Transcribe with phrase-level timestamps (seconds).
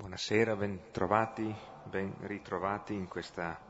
[0.00, 3.60] Buonasera, ben trovati, ben ritrovati in questa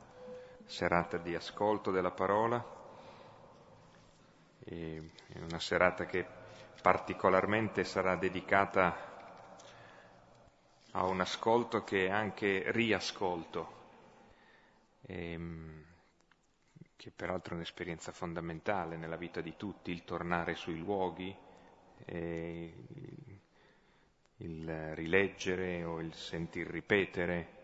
[0.65, 2.65] serata di ascolto della parola.
[4.61, 6.25] è una serata che
[6.81, 8.97] particolarmente sarà dedicata
[10.93, 13.73] a un ascolto che è anche riascolto,
[15.09, 15.85] ehm,
[16.95, 21.37] che peraltro è un'esperienza fondamentale nella vita di tutti, il tornare sui luoghi,
[24.43, 27.59] il rileggere o il sentir ripetere,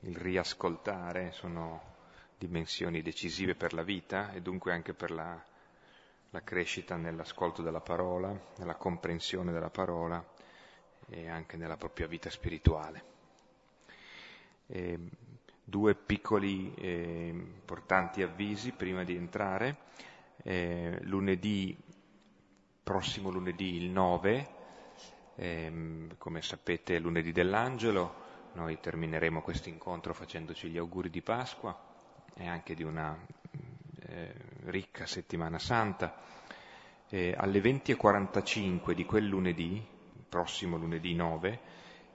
[0.00, 1.94] il riascoltare sono
[2.38, 5.40] dimensioni decisive per la vita e dunque anche per la,
[6.30, 10.24] la crescita nell'ascolto della parola, nella comprensione della parola
[11.08, 13.14] e anche nella propria vita spirituale.
[14.66, 14.98] E
[15.62, 19.76] due piccoli e importanti avvisi prima di entrare.
[20.42, 21.76] Eh, lunedì,
[22.82, 24.55] prossimo lunedì il 9,
[25.36, 31.78] ehm, come sapete è lunedì dell'angelo, noi termineremo questo incontro facendoci gli auguri di Pasqua
[32.34, 33.16] e anche di una
[34.00, 34.34] eh,
[34.64, 36.16] ricca settimana santa.
[37.08, 39.84] Eh, alle 20.45 di quel lunedì,
[40.28, 41.60] prossimo lunedì 9,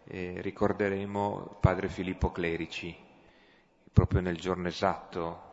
[0.05, 2.95] eh, ricorderemo padre Filippo Clerici,
[3.93, 5.49] proprio nel giorno esatto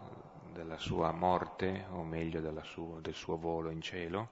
[0.52, 4.30] della sua morte, o meglio sua, del suo volo in cielo,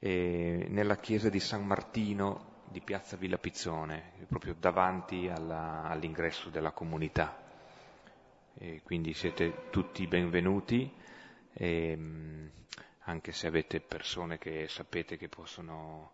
[0.00, 7.44] nella chiesa di San Martino di Piazza Villa Pizzone, proprio davanti alla, all'ingresso della comunità.
[8.58, 10.92] E quindi siete tutti benvenuti,
[11.52, 11.98] e,
[13.00, 16.12] anche se avete persone che sapete che possono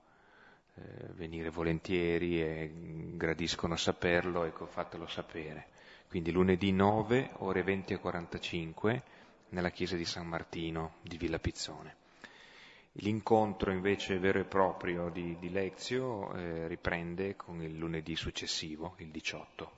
[0.74, 0.82] eh,
[1.14, 2.70] venire volentieri e
[3.16, 5.68] gradiscono saperlo, ecco fatelo sapere.
[6.08, 9.02] Quindi lunedì 9, ore 20 e 45,
[9.50, 12.01] nella chiesa di San Martino di Villa Pizzone.
[12.96, 19.10] L'incontro invece vero e proprio di, di Lezio eh, riprende con il lunedì successivo, il
[19.10, 19.72] 18,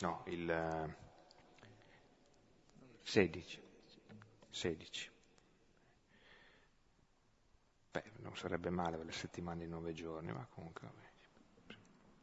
[0.00, 0.94] no, il eh,
[3.02, 3.60] 16,
[4.50, 5.10] 16.
[7.92, 10.88] Beh, non sarebbe male per le settimane di nove giorni, ma comunque,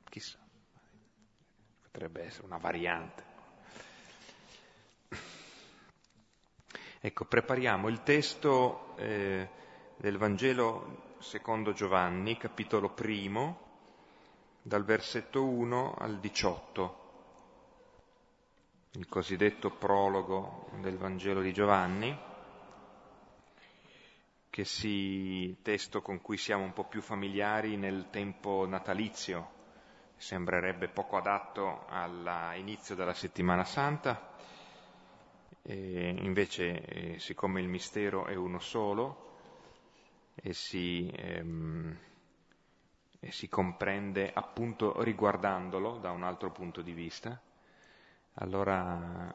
[0.07, 0.37] chissà,
[1.81, 3.23] potrebbe essere una variante.
[6.99, 9.49] Ecco, prepariamo il testo eh,
[10.01, 13.59] del Vangelo secondo Giovanni, capitolo primo,
[14.63, 17.11] dal versetto 1 al 18,
[18.93, 22.17] il cosiddetto prologo del Vangelo di Giovanni,
[24.49, 29.49] che si, testo con cui siamo un po' più familiari nel tempo natalizio,
[30.15, 34.33] sembrerebbe poco adatto all'inizio della settimana santa,
[35.61, 39.29] e invece eh, siccome il mistero è uno solo,
[40.35, 41.97] e si, ehm,
[43.19, 47.39] e si comprende appunto riguardandolo da un altro punto di vista,
[48.35, 49.33] allora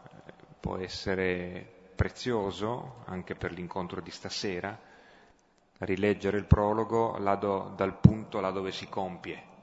[0.59, 4.79] può essere prezioso anche per l'incontro di stasera
[5.79, 9.55] rileggere il prologo do, dal punto là dove si compie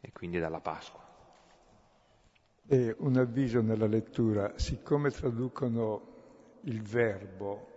[0.00, 1.04] e quindi dalla Pasqua.
[2.68, 6.14] E un avviso nella lettura, siccome traducono
[6.62, 7.75] il verbo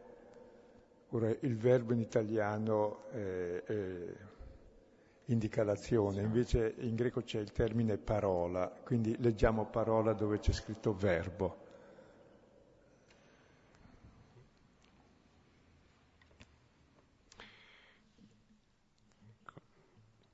[1.12, 4.16] Ora, il verbo in italiano eh, eh,
[5.26, 10.94] indica l'azione, invece in greco c'è il termine parola, quindi leggiamo parola dove c'è scritto
[10.94, 11.66] verbo.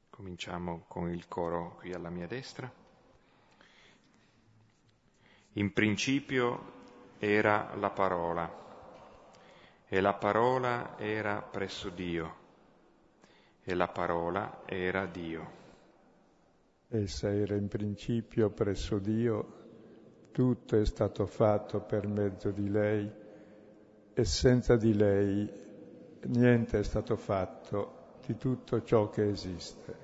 [0.09, 2.69] Cominciamo con il coro qui alla mia destra.
[5.53, 6.73] In principio
[7.17, 8.63] era la parola
[9.95, 12.35] e la parola era presso Dio,
[13.63, 15.51] e la parola era Dio.
[16.89, 23.09] Essa era in principio presso Dio, tutto è stato fatto per mezzo di lei
[24.13, 25.49] e senza di lei
[26.23, 29.97] niente è stato fatto di tutto ciò che esiste.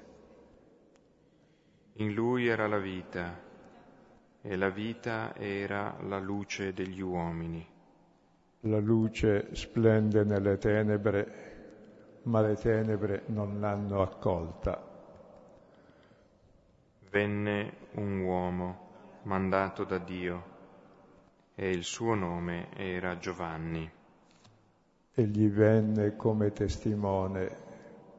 [1.96, 3.38] In lui era la vita
[4.40, 7.80] e la vita era la luce degli uomini.
[8.66, 14.80] La luce splende nelle tenebre, ma le tenebre non l'hanno accolta.
[17.10, 18.90] Venne un uomo
[19.24, 20.44] mandato da Dio
[21.56, 23.90] e il suo nome era Giovanni.
[25.12, 27.58] Egli venne come testimone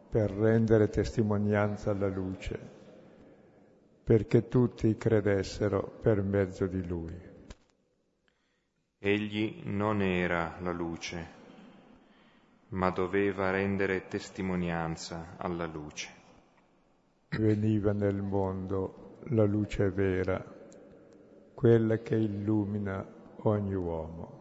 [0.08, 2.58] per rendere testimonianza alla luce,
[4.02, 7.31] perché tutti credessero per mezzo di lui.
[9.04, 11.28] Egli non era la luce,
[12.68, 16.08] ma doveva rendere testimonianza alla luce.
[17.30, 20.40] Veniva nel mondo, la luce vera,
[21.52, 23.04] quella che illumina
[23.38, 24.40] ogni uomo.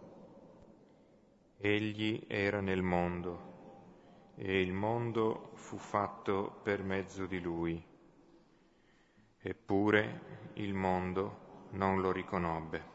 [1.58, 7.84] Egli era nel mondo e il mondo fu fatto per mezzo di lui.
[9.40, 10.22] Eppure
[10.54, 12.91] il mondo non lo riconobbe.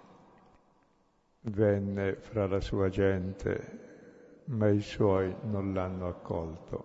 [1.48, 6.84] Venne fra la sua gente, ma i suoi non l'hanno accolto.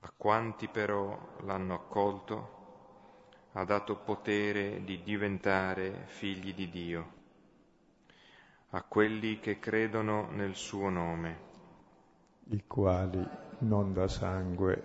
[0.00, 2.54] A quanti però l'hanno accolto,
[3.52, 7.12] ha dato potere di diventare figli di Dio,
[8.70, 11.44] a quelli che credono nel suo nome
[12.50, 13.26] i quali
[13.60, 14.82] non da sangue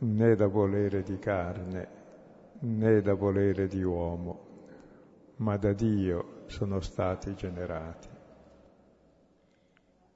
[0.00, 1.88] né da volere di carne
[2.60, 4.46] né da volere di uomo,
[5.36, 8.08] ma da Dio sono stati generati.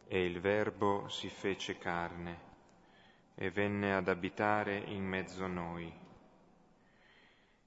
[0.07, 2.47] E il Verbo si fece carne
[3.35, 5.93] e venne ad abitare in mezzo a noi.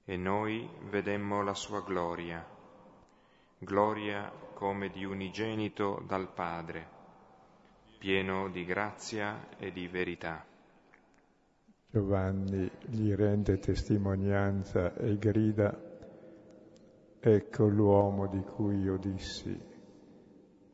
[0.04, 2.44] E noi vedemmo la sua gloria,
[3.58, 7.00] gloria come di unigenito dal Padre
[8.02, 10.44] pieno di grazia e di verità.
[11.88, 15.72] Giovanni gli rende testimonianza e grida,
[17.24, 19.56] ecco l'uomo di cui io dissi,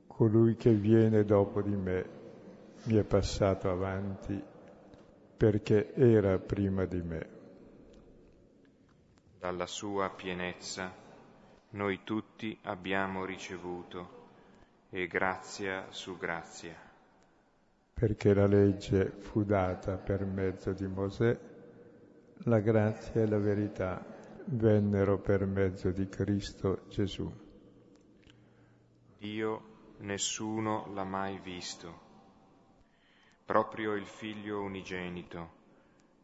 [0.07, 2.09] colui che viene dopo di me
[2.85, 4.43] mi è passato avanti
[5.37, 7.29] perché era prima di me.
[9.39, 10.91] Dalla sua pienezza
[11.71, 14.17] noi tutti abbiamo ricevuto
[14.89, 16.75] e grazia su grazia
[17.93, 21.37] perché la legge fu data per mezzo di Mosè,
[22.45, 24.18] la grazia e la verità
[24.51, 27.31] vennero per mezzo di Cristo Gesù.
[29.19, 29.63] Dio
[29.99, 32.07] nessuno l'ha mai visto,
[33.45, 35.57] proprio il Figlio unigenito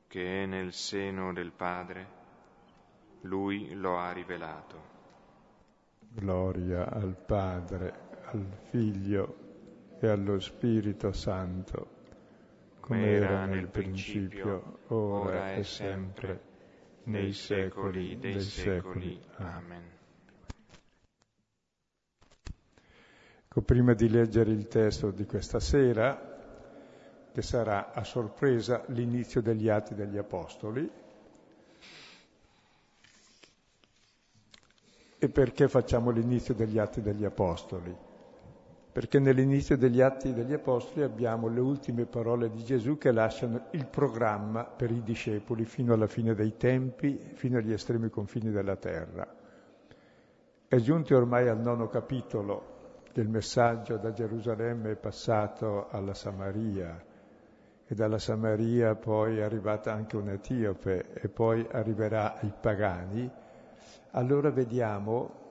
[0.07, 2.07] che è nel seno del Padre,
[3.23, 4.93] lui lo ha rivelato.
[6.09, 11.89] Gloria al Padre, al Figlio e allo Spirito Santo,
[12.79, 16.54] come era nel principio, ora e sempre,
[17.05, 19.21] nei secoli dei secoli.
[19.37, 19.83] Amen.
[23.47, 26.33] Ecco, prima di leggere il testo di questa sera,
[27.33, 30.91] che sarà a sorpresa l'inizio degli Atti degli Apostoli,
[35.19, 37.97] e perché facciamo l'inizio degli Atti degli Apostoli?
[38.95, 43.89] Perché nell'inizio degli Atti degli Apostoli abbiamo le ultime parole di Gesù che lasciano il
[43.89, 49.27] programma per i discepoli fino alla fine dei tempi, fino agli estremi confini della terra.
[50.69, 56.97] È giunti ormai al nono capitolo del messaggio da Gerusalemme è passato alla Samaria
[57.85, 63.29] e dalla Samaria poi è arrivata anche un etiope e poi arriverà ai pagani,
[64.13, 65.43] allora vediamo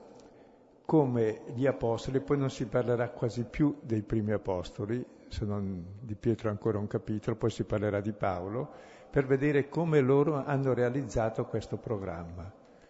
[0.93, 6.13] come gli apostoli, poi non si parlerà quasi più dei primi apostoli, se non di
[6.13, 8.69] Pietro ancora un capitolo, poi si parlerà di Paolo,
[9.09, 12.47] per vedere come loro hanno realizzato questo programma.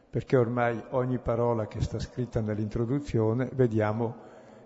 [0.10, 4.16] Perché ormai ogni parola che sta scritta nell'introduzione vediamo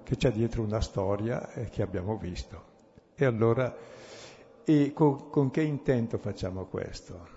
[0.01, 2.63] che c'è dietro una storia eh, che abbiamo visto.
[3.13, 3.71] E allora,
[4.63, 7.36] e con, con che intento facciamo questo?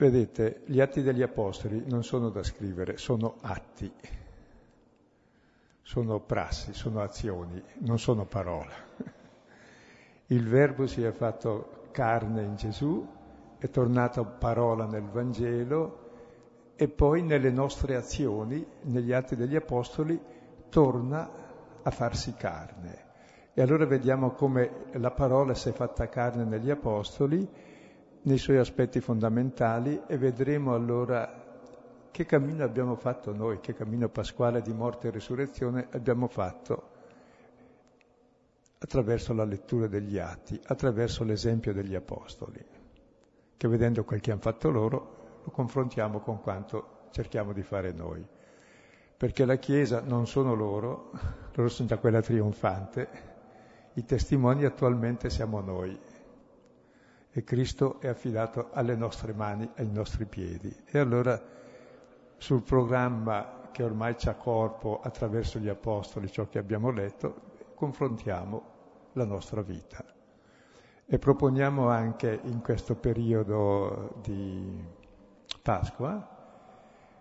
[0.00, 3.92] Vedete, gli atti degli Apostoli non sono da scrivere, sono atti,
[5.82, 8.72] sono prassi, sono azioni, non sono parola.
[10.26, 13.04] Il Verbo si è fatto carne in Gesù,
[13.58, 16.10] è tornato parola nel Vangelo
[16.76, 20.16] e poi nelle nostre azioni, negli atti degli Apostoli,
[20.68, 21.28] torna
[21.82, 23.06] a farsi carne.
[23.52, 27.76] E allora vediamo come la parola si è fatta carne negli Apostoli
[28.22, 31.46] nei suoi aspetti fondamentali e vedremo allora
[32.10, 36.96] che cammino abbiamo fatto noi, che cammino pasquale di morte e risurrezione abbiamo fatto
[38.78, 42.64] attraverso la lettura degli atti, attraverso l'esempio degli apostoli,
[43.56, 48.26] che vedendo quel che hanno fatto loro lo confrontiamo con quanto cerchiamo di fare noi.
[49.16, 51.10] Perché la Chiesa non sono loro,
[51.54, 53.08] loro sono già quella trionfante,
[53.94, 55.98] i testimoni attualmente siamo noi
[57.38, 60.74] e Cristo è affidato alle nostre mani, ai nostri piedi.
[60.86, 61.40] E allora
[62.36, 67.42] sul programma che ormai c'ha corpo attraverso gli Apostoli, ciò che abbiamo letto,
[67.76, 68.62] confrontiamo
[69.12, 70.04] la nostra vita.
[71.06, 74.84] E proponiamo anche in questo periodo di
[75.62, 76.37] Pasqua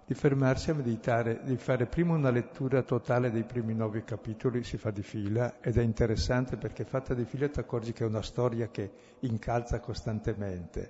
[0.08, 4.78] di fermarsi a meditare, di fare prima una lettura totale dei primi nove capitoli, si
[4.78, 8.22] fa di fila, ed è interessante perché fatta di fila ti accorgi che è una
[8.22, 10.90] storia che incalza costantemente.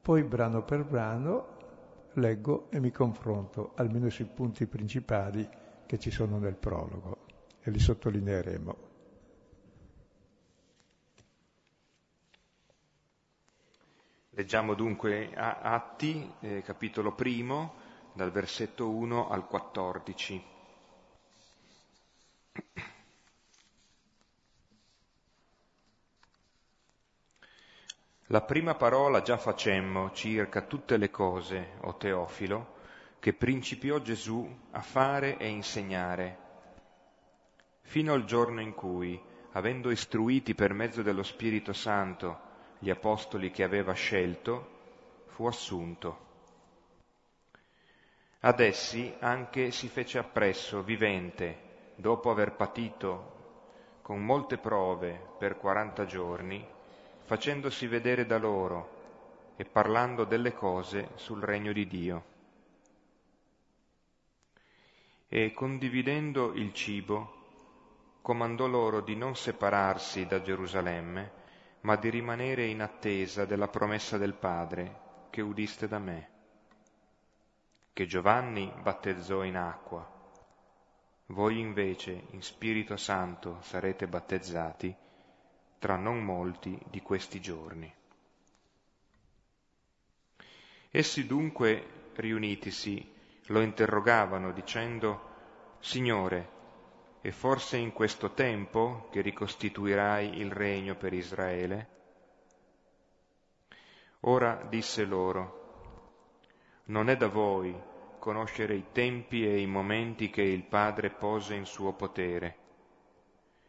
[0.00, 1.54] Poi brano per brano
[2.12, 5.48] leggo e mi confronto, almeno sui punti principali
[5.84, 7.16] che ci sono nel prologo,
[7.60, 8.76] e li sottolineeremo.
[14.30, 17.85] Leggiamo dunque Atti, eh, capitolo primo,
[18.16, 20.42] dal versetto 1 al 14.
[28.28, 32.74] La prima parola già facemmo circa tutte le cose, o Teofilo,
[33.20, 36.38] che principiò Gesù a fare e insegnare,
[37.82, 39.20] fino al giorno in cui,
[39.52, 42.40] avendo istruiti per mezzo dello Spirito Santo
[42.78, 46.25] gli apostoli che aveva scelto, fu assunto
[48.46, 56.04] ad essi anche si fece appresso, vivente, dopo aver patito con molte prove per quaranta
[56.04, 56.64] giorni,
[57.24, 62.24] facendosi vedere da loro e parlando delle cose sul regno di Dio.
[65.26, 67.34] E condividendo il cibo,
[68.22, 71.32] comandò loro di non separarsi da Gerusalemme,
[71.80, 75.00] ma di rimanere in attesa della promessa del Padre
[75.30, 76.34] che udiste da me
[77.96, 80.06] che Giovanni battezzò in acqua.
[81.28, 84.94] Voi invece in Spirito Santo sarete battezzati
[85.78, 87.90] tra non molti di questi giorni.
[90.90, 93.14] Essi dunque, riunitisi,
[93.46, 95.30] lo interrogavano dicendo,
[95.78, 96.50] Signore,
[97.22, 101.88] è forse in questo tempo che ricostituirai il regno per Israele?
[104.20, 105.55] Ora disse loro,
[106.86, 107.74] non è da voi
[108.18, 112.56] conoscere i tempi e i momenti che il Padre pose in suo potere,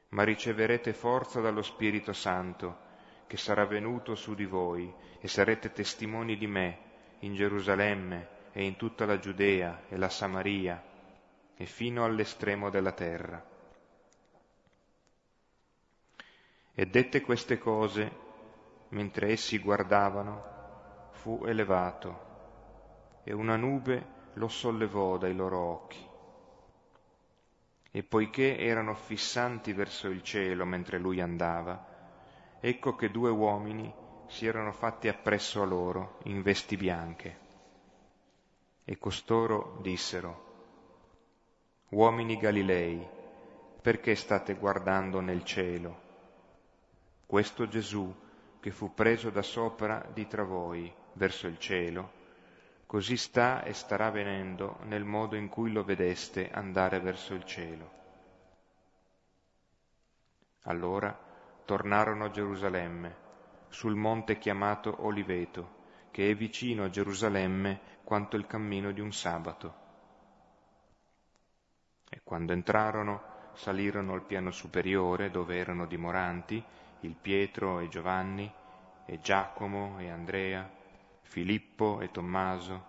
[0.09, 2.86] ma riceverete forza dallo Spirito Santo,
[3.27, 6.79] che sarà venuto su di voi, e sarete testimoni di me
[7.19, 10.83] in Gerusalemme e in tutta la Giudea e la Samaria
[11.55, 13.43] e fino all'estremo della terra.
[16.74, 18.12] E dette queste cose,
[18.89, 22.26] mentre essi guardavano, fu elevato
[23.27, 26.07] e una nube lo sollevò dai loro occhi.
[27.91, 33.93] E poiché erano fissanti verso il cielo mentre lui andava, ecco che due uomini
[34.27, 37.38] si erano fatti appresso a loro in vesti bianche.
[38.86, 40.46] E costoro dissero,
[41.89, 43.05] Uomini Galilei,
[43.81, 46.00] perché state guardando nel cielo?
[47.25, 48.10] Questo Gesù
[48.62, 52.16] che fu preso da sopra di tra voi verso il cielo,
[52.88, 57.91] Così sta e starà venendo nel modo in cui lo vedeste andare verso il cielo.
[60.63, 61.15] Allora
[61.65, 63.15] tornarono a Gerusalemme,
[63.67, 65.75] sul monte chiamato Oliveto,
[66.12, 69.75] che è vicino a Gerusalemme quanto il cammino di un sabato.
[72.10, 76.63] E quando entrarono, salirono al piano superiore dove erano dimoranti
[77.01, 78.50] il Pietro e Giovanni,
[79.06, 80.76] e Giacomo e Andrea,
[81.27, 82.86] Filippo e Tommaso,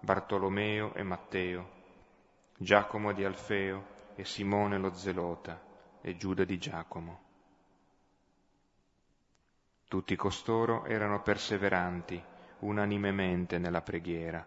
[0.00, 1.68] Bartolomeo e Matteo,
[2.56, 3.84] Giacomo di Alfeo
[4.14, 5.60] e Simone lo Zelota
[6.00, 7.20] e Giuda di Giacomo.
[9.88, 12.22] Tutti costoro erano perseveranti
[12.60, 14.46] unanimemente nella preghiera,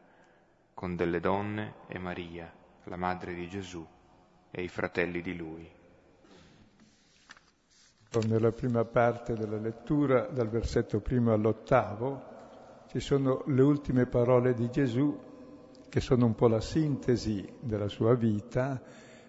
[0.74, 2.52] con delle donne e Maria,
[2.86, 3.86] la madre di Gesù,
[4.50, 5.70] e i fratelli di lui.
[8.28, 12.34] Nella prima parte della lettura, dal versetto primo all'ottavo,
[12.96, 15.20] ci sono le ultime parole di Gesù
[15.90, 18.82] che sono un po' la sintesi della sua vita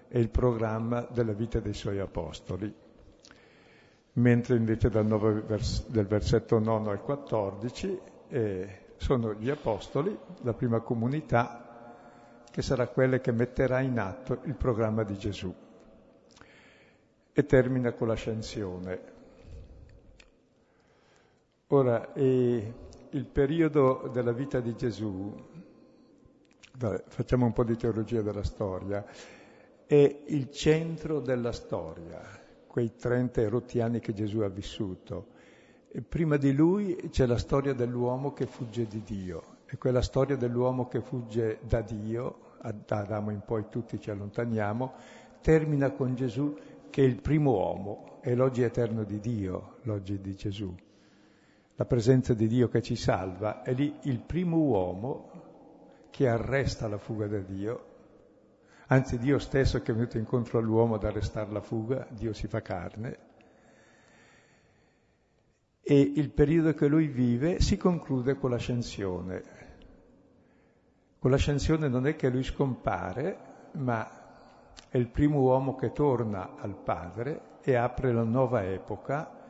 [0.07, 2.73] e il programma della vita dei suoi apostoli.
[4.13, 10.79] Mentre invece dal, vers- del versetto 9 al 14 eh, sono gli apostoli, la prima
[10.79, 15.53] comunità, che sarà quella che metterà in atto il programma di Gesù.
[17.33, 19.15] E termina con l'ascensione.
[21.67, 22.73] Ora, eh,
[23.17, 25.35] il periodo della vita di Gesù,
[27.07, 29.05] facciamo un po' di teologia della storia,
[29.87, 32.21] è il centro della storia,
[32.67, 35.29] quei 30 erotti anni che Gesù ha vissuto.
[35.89, 40.37] E prima di lui c'è la storia dell'uomo che fugge di Dio, e quella storia
[40.37, 44.93] dell'uomo che fugge da Dio, da Adamo in poi tutti ci allontaniamo,
[45.41, 46.55] termina con Gesù
[46.91, 50.75] che è il primo uomo, è l'oggi eterno di Dio, l'oggi di Gesù
[51.77, 55.31] la presenza di Dio che ci salva, è lì il primo uomo
[56.11, 57.85] che arresta la fuga da Dio,
[58.87, 62.63] anzi Dio stesso che è venuto incontro all'uomo ad arrestare la fuga, Dio si fa
[62.63, 63.19] carne,
[65.83, 69.43] e il periodo che lui vive si conclude con l'ascensione.
[71.19, 73.39] Con l'ascensione non è che lui scompare,
[73.73, 74.09] ma
[74.89, 79.46] è il primo uomo che torna al Padre e apre la nuova epoca,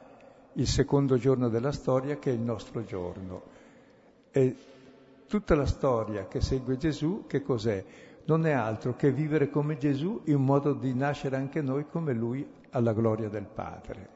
[0.56, 3.42] il secondo giorno della storia che è il nostro giorno.
[4.30, 4.56] E
[5.26, 7.84] tutta la storia che segue Gesù, che cos'è?
[8.24, 12.46] Non è altro che vivere come Gesù in modo di nascere anche noi come Lui
[12.70, 14.14] alla gloria del Padre.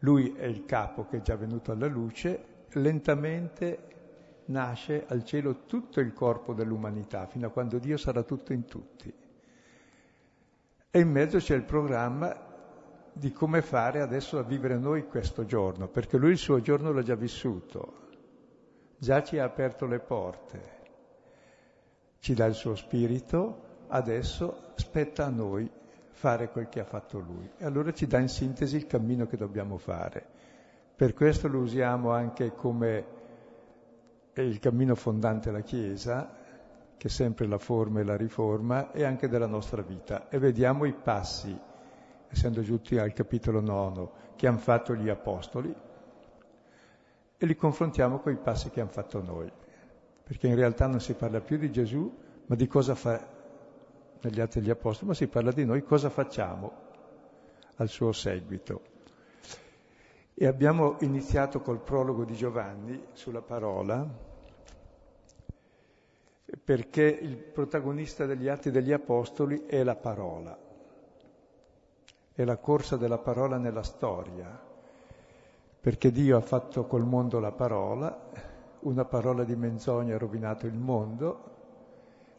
[0.00, 3.86] Lui è il capo che è già venuto alla luce, lentamente
[4.46, 9.12] nasce al cielo tutto il corpo dell'umanità, fino a quando Dio sarà tutto in tutti.
[10.90, 12.47] E in mezzo c'è il programma
[13.18, 17.02] di come fare adesso a vivere noi questo giorno, perché lui il suo giorno l'ha
[17.02, 18.06] già vissuto,
[18.96, 20.76] già ci ha aperto le porte,
[22.20, 25.70] ci dà il suo spirito, adesso spetta a noi
[26.10, 27.48] fare quel che ha fatto lui.
[27.58, 30.24] E allora ci dà in sintesi il cammino che dobbiamo fare.
[30.94, 33.16] Per questo lo usiamo anche come
[34.34, 36.36] il cammino fondante della Chiesa,
[36.96, 40.28] che è sempre la forma e la riforma, e anche della nostra vita.
[40.28, 41.56] E vediamo i passi,
[42.30, 45.74] essendo giunti al capitolo nono, che hanno fatto gli apostoli,
[47.40, 49.50] e li confrontiamo con i passi che hanno fatto noi.
[50.24, 52.12] Perché in realtà non si parla più di Gesù,
[52.46, 53.36] ma di cosa fa
[54.20, 56.72] negli Atti degli Apostoli, ma si parla di noi cosa facciamo
[57.76, 58.82] al suo seguito.
[60.34, 64.06] E abbiamo iniziato col prologo di Giovanni sulla parola,
[66.64, 70.58] perché il protagonista degli Atti degli Apostoli è la parola,
[72.38, 74.48] è la corsa della parola nella storia,
[75.80, 78.16] perché Dio ha fatto col mondo la parola,
[78.82, 81.56] una parola di menzogna ha rovinato il mondo,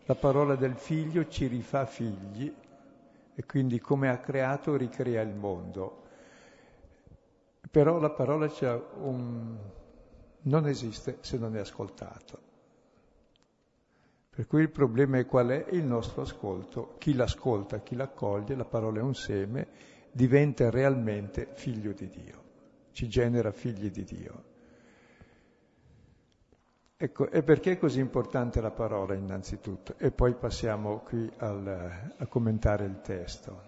[0.05, 2.49] la parola del figlio ci rifà figli
[3.35, 6.03] e quindi come ha creato ricrea il mondo.
[7.69, 8.49] Però la parola
[9.01, 9.57] un...
[10.43, 12.47] non esiste se non è ascoltato.
[14.39, 15.65] Per cui il problema è qual è?
[15.71, 16.95] Il nostro ascolto.
[16.97, 19.67] Chi l'ascolta, chi l'accoglie, la parola è un seme,
[20.11, 22.43] diventa realmente figlio di Dio,
[22.91, 24.43] ci genera figli di Dio.
[27.01, 29.95] Ecco, e perché è così importante la parola innanzitutto?
[29.97, 33.61] E poi passiamo qui al, a commentare il testo.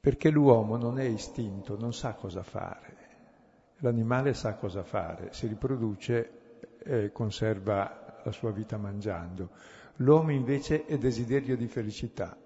[0.00, 2.96] Perché l'uomo non è istinto, non sa cosa fare.
[3.80, 9.50] L'animale sa cosa fare, si riproduce e conserva la sua vita mangiando.
[9.96, 12.38] L'uomo invece è desiderio di felicità.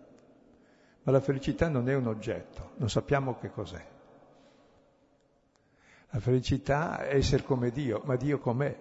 [1.05, 3.85] Ma la felicità non è un oggetto, non sappiamo che cos'è.
[6.11, 8.77] La felicità è essere come Dio, ma Dio com'è?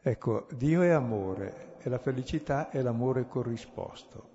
[0.00, 4.30] Ecco, Dio è amore e la felicità è l'amore corrisposto.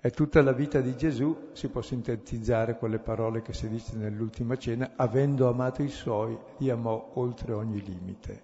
[0.00, 3.96] E tutta la vita di Gesù si può sintetizzare con le parole che si dice
[3.96, 8.42] nell'ultima cena, avendo amato i suoi, li amò oltre ogni limite.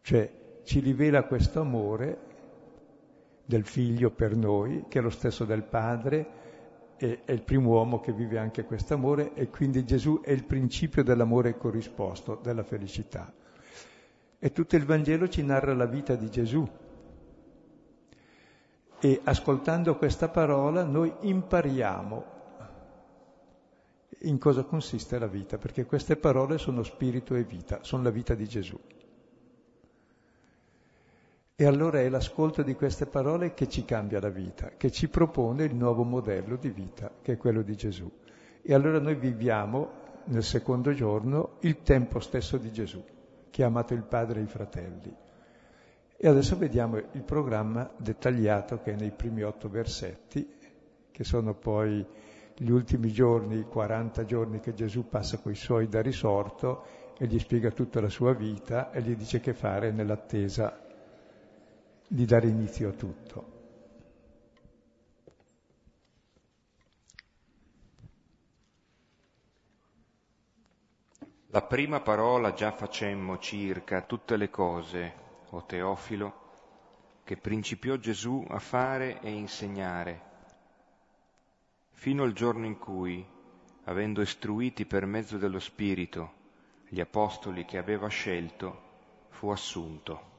[0.00, 0.30] Cioè
[0.62, 2.33] ci rivela questo amore
[3.44, 6.42] del figlio per noi, che è lo stesso del padre,
[6.96, 10.44] è, è il primo uomo che vive anche questo amore e quindi Gesù è il
[10.44, 13.32] principio dell'amore corrisposto, della felicità.
[14.38, 16.68] E tutto il Vangelo ci narra la vita di Gesù.
[19.00, 22.32] E ascoltando questa parola noi impariamo
[24.20, 28.34] in cosa consiste la vita, perché queste parole sono spirito e vita, sono la vita
[28.34, 28.78] di Gesù.
[31.56, 35.62] E allora è l'ascolto di queste parole che ci cambia la vita, che ci propone
[35.62, 38.10] il nuovo modello di vita, che è quello di Gesù.
[38.60, 43.04] E allora noi viviamo nel secondo giorno il tempo stesso di Gesù,
[43.50, 45.14] che ha amato il Padre e i fratelli.
[46.16, 50.52] E adesso vediamo il programma dettagliato che è nei primi otto versetti,
[51.08, 52.04] che sono poi
[52.56, 56.84] gli ultimi giorni, i 40 giorni che Gesù passa con i suoi da risorto
[57.16, 60.83] e gli spiega tutta la sua vita e gli dice che fare nell'attesa
[62.06, 63.52] di dare inizio a tutto.
[71.54, 75.14] La prima parola già facemmo circa tutte le cose,
[75.50, 76.42] o Teofilo,
[77.22, 80.20] che principiò Gesù a fare e insegnare,
[81.92, 83.24] fino al giorno in cui,
[83.84, 86.42] avendo istruiti per mezzo dello Spirito
[86.88, 88.82] gli apostoli che aveva scelto,
[89.28, 90.33] fu assunto.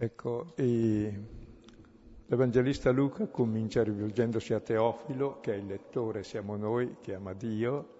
[0.00, 7.32] Ecco, l'Evangelista Luca comincia rivolgendosi a Teofilo, che è il lettore, siamo noi, che ama
[7.32, 7.96] Dio,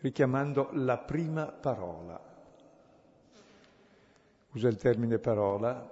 [0.00, 2.22] richiamando la prima parola.
[4.50, 5.90] usa il termine parola,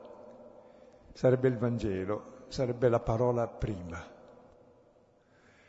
[1.14, 4.05] sarebbe il Vangelo, sarebbe la parola prima.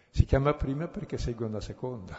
[0.10, 2.18] Si chiama prima perché segue una seconda.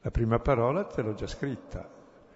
[0.00, 1.93] La prima parola te l'ho già scritta,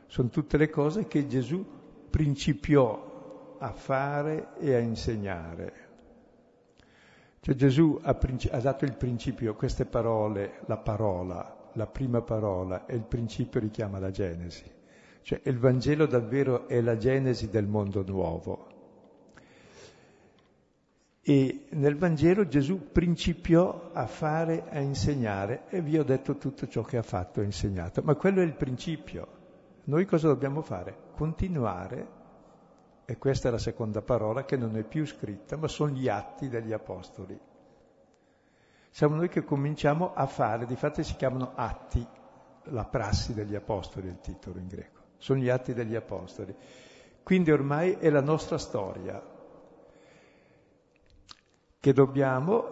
[0.08, 1.64] sono tutte le cose che Gesù
[2.10, 5.86] principiò a fare e a insegnare.
[7.40, 8.18] Cioè Gesù ha,
[8.50, 13.98] ha dato il principio, queste parole, la parola, la prima parola e il principio richiama
[13.98, 14.64] la Genesi.
[15.22, 18.66] Cioè il Vangelo davvero è la Genesi del mondo nuovo.
[21.20, 26.82] E nel Vangelo Gesù principiò a fare, a insegnare e vi ho detto tutto ciò
[26.82, 28.00] che ha fatto e insegnato.
[28.02, 29.37] Ma quello è il principio.
[29.88, 31.12] Noi cosa dobbiamo fare?
[31.14, 32.16] Continuare
[33.06, 36.50] e questa è la seconda parola che non è più scritta, ma sono gli atti
[36.50, 37.38] degli apostoli.
[38.90, 42.06] Siamo noi che cominciamo a fare, di fatto si chiamano atti,
[42.64, 46.54] la prassi degli apostoli è il titolo in greco, sono gli atti degli apostoli.
[47.22, 49.22] Quindi ormai è la nostra storia
[51.80, 52.68] che dobbiamo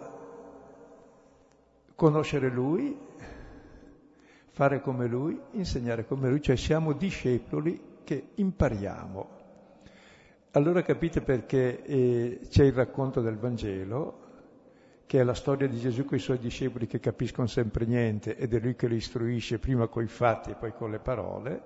[1.95, 3.06] conoscere Lui,
[4.57, 9.37] fare come Lui, insegnare come Lui, cioè siamo discepoli che impariamo
[10.57, 14.25] allora capite perché eh, c'è il racconto del Vangelo,
[15.05, 18.55] che è la storia di Gesù con i suoi discepoli che capiscono sempre niente ed
[18.55, 21.61] è lui che li istruisce prima con i fatti e poi con le parole,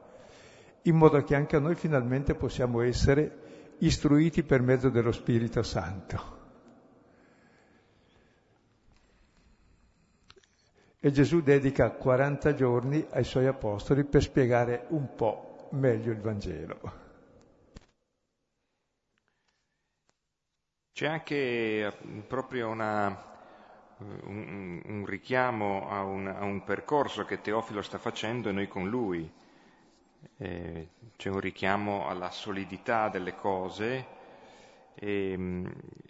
[0.83, 6.40] in modo che anche noi finalmente possiamo essere istruiti per mezzo dello Spirito Santo.
[11.03, 16.79] E Gesù dedica 40 giorni ai suoi apostoli per spiegare un po' meglio il Vangelo.
[20.93, 21.91] C'è anche eh,
[22.27, 23.07] proprio una,
[23.97, 28.87] un, un, richiamo a un, a un, percorso che Teofilo sta facendo e noi con
[28.87, 29.27] lui.
[30.37, 34.05] Eh, c'è un richiamo alla solidità delle cose
[34.93, 35.63] e,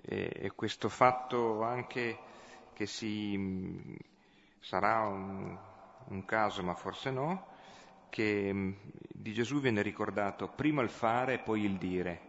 [0.03, 2.17] e, e questo fatto anche
[2.73, 3.97] che si,
[4.61, 5.57] sarà un,
[6.05, 7.47] un caso, ma forse no,
[8.09, 8.77] che
[9.13, 12.21] di Gesù viene ricordato prima il fare e poi il dire.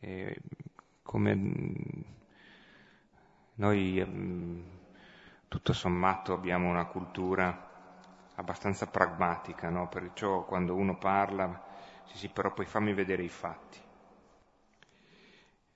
[0.00, 0.36] E
[1.02, 1.32] come
[3.54, 4.60] noi mm,
[5.48, 7.64] tutto sommato abbiamo una cultura
[8.34, 9.88] abbastanza pragmatica, no?
[9.88, 11.62] perciò quando uno parla,
[12.04, 13.80] sì sì, però poi fammi vedere i fatti.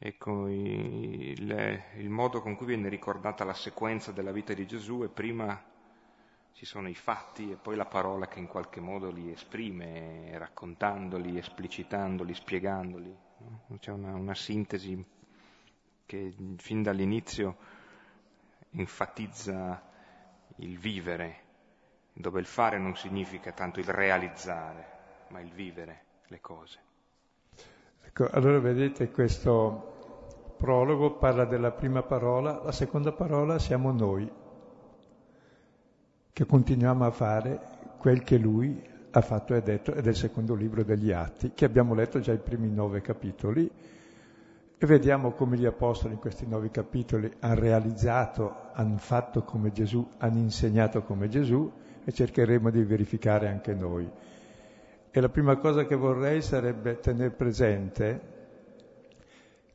[0.03, 5.09] Ecco, il, il modo con cui viene ricordata la sequenza della vita di Gesù è
[5.09, 5.63] prima
[6.55, 11.37] ci sono i fatti e poi la parola che in qualche modo li esprime, raccontandoli,
[11.37, 13.15] esplicitandoli, spiegandoli.
[13.79, 15.05] C'è una, una sintesi
[16.07, 17.57] che fin dall'inizio
[18.71, 19.87] enfatizza
[20.57, 21.41] il vivere,
[22.15, 26.89] dove il fare non significa tanto il realizzare, ma il vivere le cose.
[28.13, 34.29] Ecco, allora vedete questo prologo parla della prima parola, la seconda parola siamo noi,
[36.33, 37.61] che continuiamo a fare
[37.99, 41.65] quel che lui ha fatto e detto, ed è il secondo libro degli Atti, che
[41.65, 43.71] abbiamo letto già i primi nove capitoli,
[44.77, 50.05] e vediamo come gli apostoli in questi nove capitoli hanno realizzato, hanno fatto come Gesù,
[50.19, 51.71] hanno insegnato come Gesù,
[52.05, 54.11] e cercheremo di verificare anche noi.
[55.13, 58.39] E la prima cosa che vorrei sarebbe tenere presente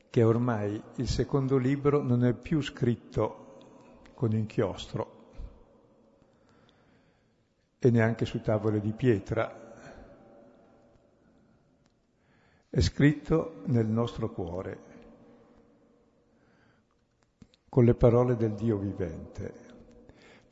[0.09, 3.43] che ormai il secondo libro non è più scritto
[4.13, 5.15] con inchiostro,
[7.79, 9.63] e neanche su tavole di pietra.
[12.69, 14.79] È scritto nel nostro cuore,
[17.67, 19.64] con le parole del Dio vivente.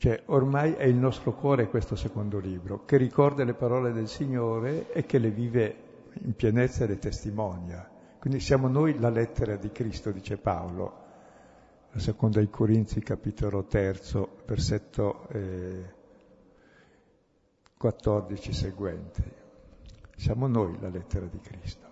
[0.03, 4.91] Cioè, ormai è il nostro cuore questo secondo libro, che ricorda le parole del Signore
[4.91, 5.75] e che le vive
[6.23, 7.89] in pienezza e le testimonia.
[8.19, 10.97] Quindi siamo noi la lettera di Cristo, dice Paolo,
[11.89, 15.93] la seconda ai Corinzi, capitolo terzo, versetto eh,
[17.77, 19.23] 14 seguenti.
[20.17, 21.87] Siamo noi la lettera di Cristo,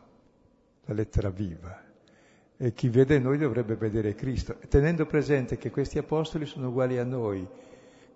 [0.83, 1.81] la lettera viva.
[2.57, 7.05] E chi vede noi dovrebbe vedere Cristo, tenendo presente che questi apostoli sono uguali a
[7.05, 7.47] noi,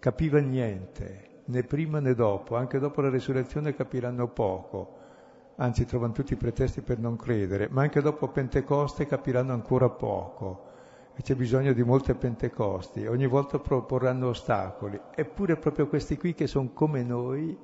[0.06, 4.98] capivano niente, né prima né dopo, anche dopo la risurrezione capiranno poco,
[5.56, 10.66] anzi trovano tutti i pretesti per non credere, ma anche dopo Pentecoste capiranno ancora poco
[11.16, 16.46] e c'è bisogno di molte Pentecosti, ogni volta proporranno ostacoli, eppure proprio questi qui che
[16.46, 17.58] sono come noi,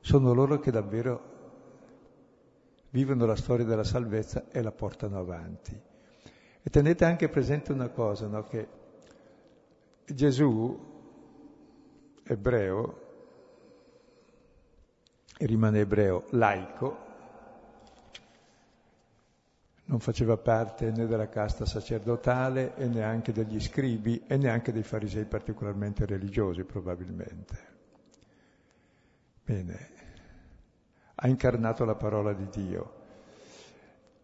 [0.00, 1.22] sono loro che davvero
[2.88, 5.78] vivono la storia della salvezza e la portano avanti.
[6.62, 8.44] E tenete anche presente una cosa, no?
[8.44, 8.66] che
[10.06, 10.88] Gesù,
[12.30, 13.08] ebreo,
[15.38, 17.08] rimane ebreo laico,
[19.86, 25.24] non faceva parte né della casta sacerdotale e neanche degli scribi e neanche dei farisei
[25.24, 27.68] particolarmente religiosi probabilmente.
[29.42, 29.88] Bene,
[31.16, 32.98] ha incarnato la parola di Dio.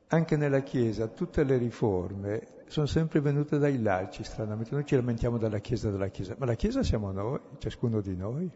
[0.08, 4.72] Anche nella Chiesa tutte le riforme sono sempre venute dai laici, stranamente.
[4.72, 8.50] Noi ci lamentiamo della Chiesa della Chiesa, ma la Chiesa siamo noi, ciascuno di noi.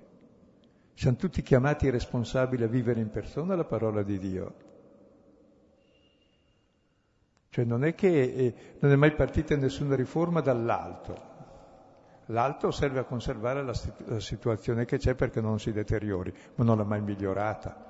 [0.94, 4.54] Siamo tutti chiamati responsabili a vivere in persona la parola di Dio.
[7.48, 11.28] Cioè non è che eh, non è mai partita nessuna riforma dall'alto.
[12.26, 16.76] L'alto serve a conservare la, la situazione che c'è perché non si deteriori, ma non
[16.76, 17.88] l'ha mai migliorata.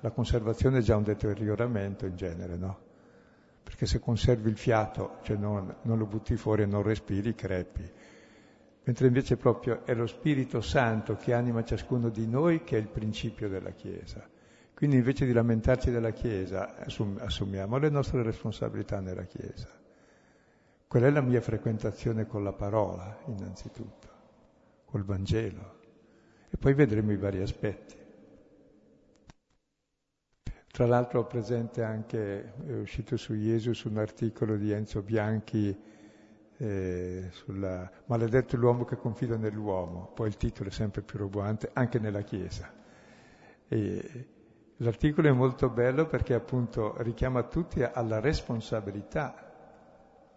[0.00, 2.83] La conservazione è già un deterioramento in genere, no?
[3.64, 7.90] Perché se conservi il fiato, cioè non, non lo butti fuori e non respiri, crepi.
[8.84, 12.88] Mentre invece proprio è lo Spirito Santo che anima ciascuno di noi che è il
[12.88, 14.28] principio della Chiesa.
[14.74, 19.68] Quindi invece di lamentarci della Chiesa, assumiamo le nostre responsabilità nella Chiesa.
[20.86, 24.08] Quella è la mia frequentazione con la parola, innanzitutto,
[24.84, 25.80] col Vangelo.
[26.50, 28.03] E poi vedremo i vari aspetti.
[30.74, 35.72] Tra l'altro ho presente anche, è uscito su Jesus un articolo di Enzo Bianchi
[36.56, 42.00] eh, sulla Maledetto l'uomo che confida nell'uomo, poi il titolo è sempre più roboante, anche
[42.00, 42.72] nella Chiesa.
[43.68, 44.26] E,
[44.78, 49.52] L'articolo è molto bello perché appunto richiama tutti alla responsabilità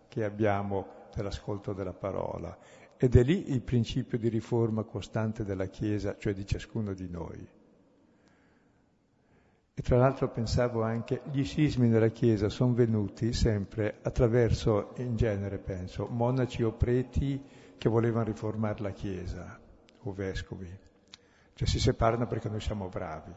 [0.07, 2.55] che abbiamo dell'ascolto della parola
[2.95, 7.56] ed è lì il principio di riforma costante della Chiesa, cioè di ciascuno di noi.
[9.79, 15.59] E tra l'altro pensavo anche, gli sismi della Chiesa sono venuti sempre attraverso, in genere
[15.59, 17.39] penso, monaci o preti
[17.77, 19.59] che volevano riformare la Chiesa,
[19.99, 20.67] o vescovi.
[21.53, 23.31] Cioè si separano perché noi siamo bravi.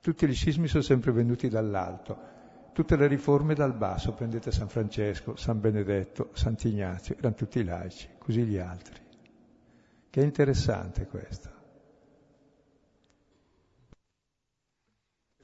[0.00, 2.16] Tutti gli scismi sono sempre venuti dall'alto,
[2.72, 8.44] tutte le riforme dal basso, prendete San Francesco, San Benedetto, Sant'Ignazio, erano tutti laici, così
[8.44, 9.00] gli altri.
[10.08, 11.59] Che interessante questo.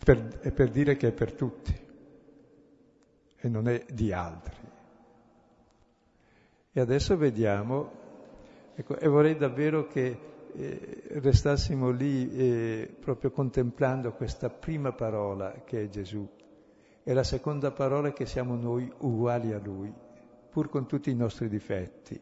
[0.03, 1.75] Per, è per dire che è per tutti
[3.39, 4.57] e non è di altri.
[6.73, 7.91] E adesso vediamo,
[8.75, 10.19] ecco, e vorrei davvero che
[10.53, 16.29] eh, restassimo lì eh, proprio contemplando questa prima parola che è Gesù
[17.03, 19.93] e la seconda parola che siamo noi uguali a Lui,
[20.51, 22.21] pur con tutti i nostri difetti,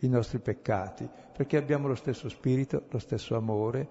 [0.00, 3.88] i nostri peccati, perché abbiamo lo stesso spirito, lo stesso amore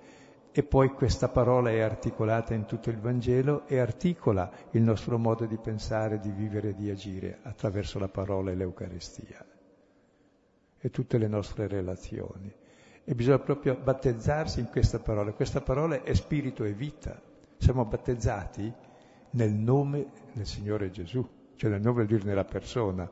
[0.57, 5.45] e poi questa parola è articolata in tutto il Vangelo e articola il nostro modo
[5.45, 9.45] di pensare, di vivere e di agire attraverso la parola e l'Eucaristia
[10.79, 12.51] e tutte le nostre relazioni.
[13.03, 15.31] E bisogna proprio battezzarsi in questa parola.
[15.31, 17.21] Questa parola è spirito e vita.
[17.59, 18.73] Siamo battezzati
[19.29, 21.23] nel nome del Signore Gesù,
[21.55, 23.07] cioè nel nome vuol dire nella persona.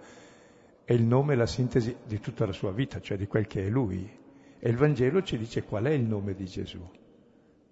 [0.83, 3.67] E il nome è la sintesi di tutta la sua vita, cioè di quel che
[3.67, 4.11] è Lui.
[4.57, 7.03] E il Vangelo ci dice qual è il nome di Gesù.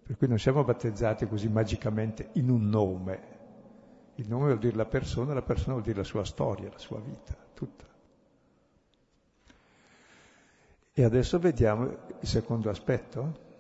[0.06, 3.32] Per cui non siamo battezzati così magicamente in un nome.
[4.16, 7.00] Il nome vuol dire la persona, la persona vuol dire la sua storia, la sua
[7.00, 7.86] vita, tutta.
[10.96, 11.86] E adesso vediamo
[12.20, 13.52] il secondo aspetto.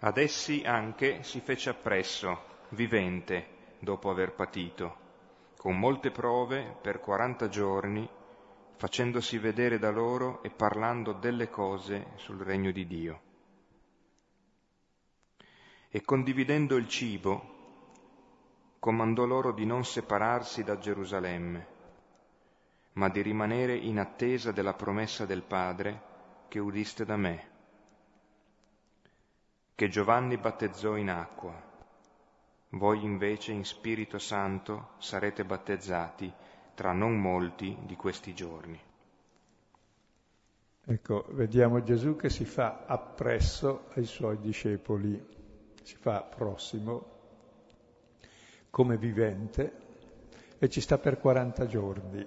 [0.00, 2.40] Ad essi anche si fece appresso,
[2.70, 3.46] vivente,
[3.78, 4.96] dopo aver patito,
[5.56, 8.08] con molte prove per quaranta giorni,
[8.78, 13.20] facendosi vedere da loro e parlando delle cose sul regno di Dio.
[15.88, 17.56] E condividendo il cibo,
[18.78, 21.66] comandò loro di non separarsi da Gerusalemme,
[22.92, 26.02] ma di rimanere in attesa della promessa del Padre
[26.46, 27.50] che udiste da me,
[29.74, 31.52] che Giovanni battezzò in acqua,
[32.70, 36.32] voi invece in Spirito Santo sarete battezzati
[36.78, 38.78] tra non molti di questi giorni.
[40.84, 45.20] Ecco, vediamo Gesù che si fa appresso ai suoi discepoli,
[45.82, 47.16] si fa prossimo
[48.70, 49.72] come vivente
[50.56, 52.26] e ci sta per 40 giorni.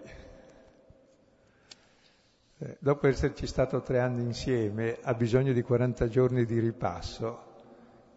[2.57, 7.43] Eh, dopo esserci stato tre anni insieme, ha bisogno di 40 giorni di ripasso.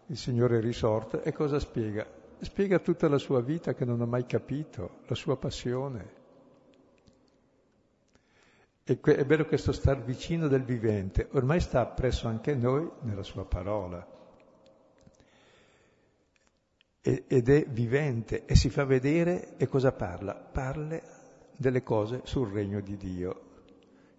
[0.07, 2.05] Il Signore è risorto e cosa spiega?
[2.41, 6.23] Spiega tutta la sua vita che non ha mai capito, la sua passione.
[8.87, 13.23] E que- è bello questo star vicino del vivente, ormai sta presso anche noi nella
[13.23, 14.13] sua parola
[17.01, 20.33] ed è vivente e si fa vedere e cosa parla?
[20.33, 20.99] Parla
[21.55, 23.41] delle cose sul regno di Dio.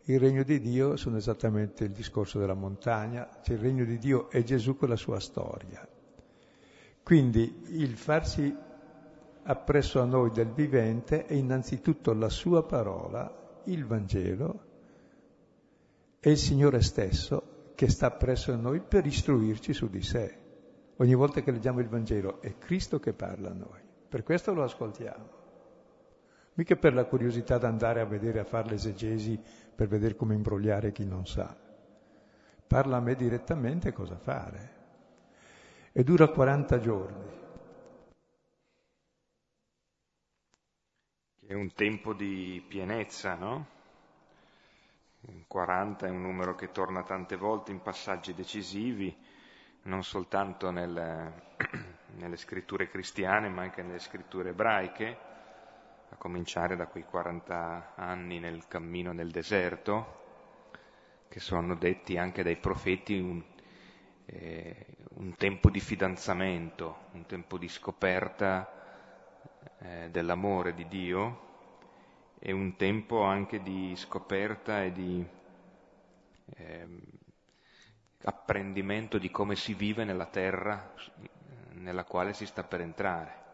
[0.05, 4.31] Il regno di Dio sono esattamente il discorso della montagna, cioè il regno di Dio
[4.31, 5.87] è Gesù con la sua storia.
[7.03, 8.55] Quindi il farsi
[9.43, 14.65] appresso a noi del vivente è innanzitutto la sua parola, il Vangelo,
[16.21, 20.39] e il Signore stesso che sta presso noi per istruirci su di sé.
[20.97, 24.65] Ogni volta che leggiamo il Vangelo è Cristo che parla a noi, per questo lo
[24.65, 25.45] ascoltiamo.
[26.55, 29.39] Mica per la curiosità di andare a vedere, a fare l'esegesi,
[29.75, 31.55] per vedere come imbrogliare chi non sa.
[32.67, 34.75] Parla a me direttamente cosa fare.
[35.93, 37.45] E dura 40 giorni.
[41.49, 43.67] È un tempo di pienezza, no?
[45.47, 49.17] 40 è un numero che torna tante volte in passaggi decisivi,
[49.83, 51.33] non soltanto nel,
[52.17, 55.19] nelle scritture cristiane, ma anche nelle scritture ebraiche,
[56.09, 60.73] a cominciare da quei 40 anni nel cammino nel deserto,
[61.29, 63.41] che sono detti anche dai profeti un,
[64.25, 68.76] eh, un tempo di fidanzamento, un tempo di scoperta
[69.79, 71.45] eh, dell'amore di Dio
[72.39, 75.27] e un tempo anche di scoperta e di
[76.57, 76.89] eh,
[78.25, 80.93] apprendimento di come si vive nella terra
[81.87, 83.45] nella quale si sta per entrare.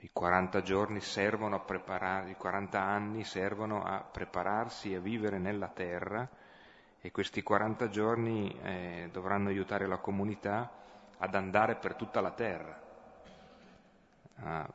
[0.00, 5.68] I 40 giorni servono a preparare, i 40 anni servono a prepararsi a vivere nella
[5.68, 6.28] terra
[7.00, 10.70] e questi 40 giorni eh, dovranno aiutare la comunità
[11.18, 12.78] ad andare per tutta la terra,
[14.36, 14.68] a,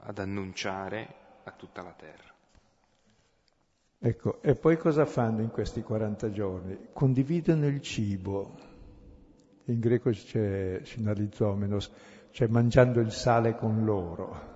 [0.00, 2.32] ad annunciare a tutta la terra.
[3.98, 6.88] Ecco, e poi cosa fanno in questi 40 giorni?
[6.92, 8.54] Condividono il cibo.
[9.64, 11.90] In greco c'è sinalizzomenos,
[12.30, 14.52] cioè mangiando il sale con loro.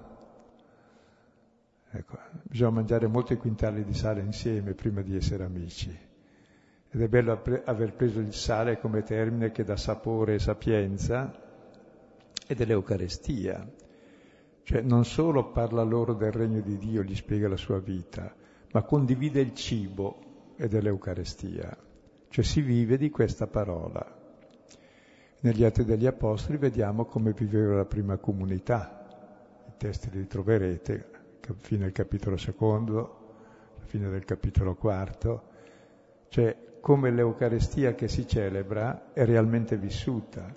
[1.90, 5.96] Ecco, bisogna mangiare molti quintali di sale insieme prima di essere amici.
[6.90, 11.32] Ed è bello aver preso il sale come termine che dà sapore e sapienza
[12.46, 13.66] e dell'Eucarestia.
[14.68, 18.34] Cioè non solo parla loro del regno di Dio, gli spiega la sua vita,
[18.72, 21.74] ma condivide il cibo e dell'Eucarestia.
[22.28, 24.04] Cioè si vive di questa parola.
[25.40, 29.06] Negli Atti degli Apostoli vediamo come viveva la prima comunità.
[29.68, 31.12] I testi li troverete,
[31.60, 33.36] fino al capitolo secondo,
[33.74, 35.44] alla fine del capitolo quarto.
[36.28, 40.54] Cioè come l'Eucarestia che si celebra è realmente vissuta.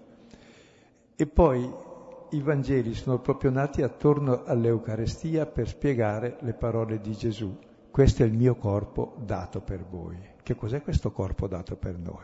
[1.16, 1.90] E poi
[2.34, 7.58] i Vangeli sono proprio nati attorno all'Eucarestia per spiegare le parole di Gesù.
[7.90, 10.18] Questo è il mio corpo dato per voi.
[10.42, 12.24] Che cos'è questo corpo dato per noi?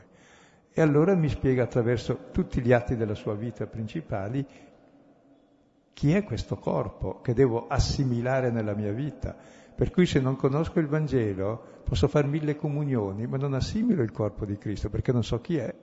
[0.72, 4.46] E allora mi spiega attraverso tutti gli atti della sua vita principali
[5.92, 9.36] chi è questo corpo che devo assimilare nella mia vita.
[9.76, 14.12] Per cui se non conosco il Vangelo posso fare mille comunioni, ma non assimilo il
[14.12, 15.76] corpo di Cristo perché non so chi è.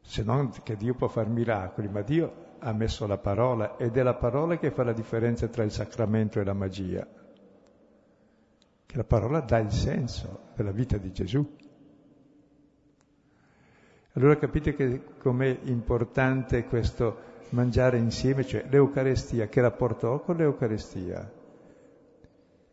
[0.00, 4.02] Se non che Dio può fare miracoli, ma Dio ha messo la parola ed è
[4.02, 7.06] la parola che fa la differenza tra il sacramento e la magia.
[8.86, 11.56] Che la parola dà il senso della vita di Gesù.
[14.12, 21.32] Allora capite che com'è importante questo mangiare insieme, cioè l'Eucarestia, che rapporto ho con l'Eucarestia?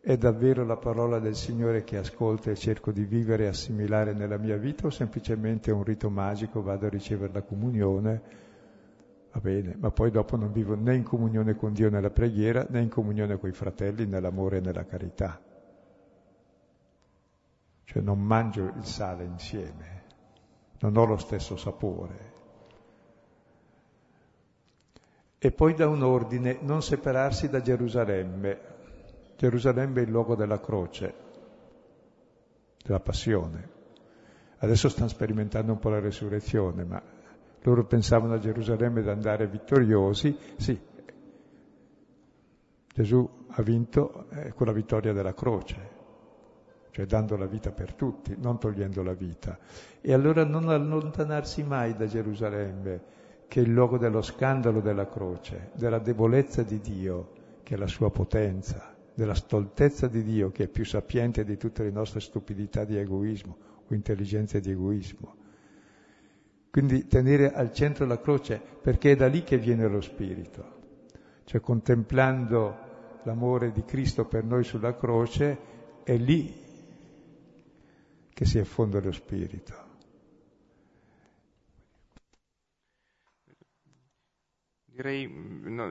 [0.00, 4.38] È davvero la parola del Signore che ascolto e cerco di vivere e assimilare nella
[4.38, 8.45] mia vita o semplicemente un rito magico, vado a ricevere la comunione
[9.36, 12.80] Va bene, ma poi dopo non vivo né in comunione con Dio nella preghiera, né
[12.80, 15.38] in comunione con i fratelli, nell'amore e nella carità.
[17.84, 20.04] Cioè non mangio il sale insieme,
[20.78, 22.32] non ho lo stesso sapore.
[25.36, 28.60] E poi da un ordine, non separarsi da Gerusalemme.
[29.36, 31.14] Gerusalemme è il luogo della croce,
[32.82, 33.68] della passione.
[34.60, 37.15] Adesso stanno sperimentando un po' la resurrezione, ma
[37.66, 40.78] loro pensavano a Gerusalemme ad andare vittoriosi, sì,
[42.94, 45.90] Gesù ha vinto eh, con la vittoria della croce,
[46.92, 49.58] cioè dando la vita per tutti, non togliendo la vita.
[50.00, 53.14] E allora non allontanarsi mai da Gerusalemme,
[53.48, 57.32] che è il luogo dello scandalo della croce, della debolezza di Dio,
[57.64, 61.82] che è la sua potenza, della stoltezza di Dio, che è più sapiente di tutte
[61.82, 63.56] le nostre stupidità di egoismo
[63.88, 65.45] o intelligenze di egoismo.
[66.76, 70.74] Quindi tenere al centro la croce perché è da lì che viene lo Spirito.
[71.44, 75.58] Cioè contemplando l'amore di Cristo per noi sulla croce,
[76.04, 76.54] è lì
[78.28, 79.74] che si affonda lo Spirito.
[84.84, 85.88] Direi, no,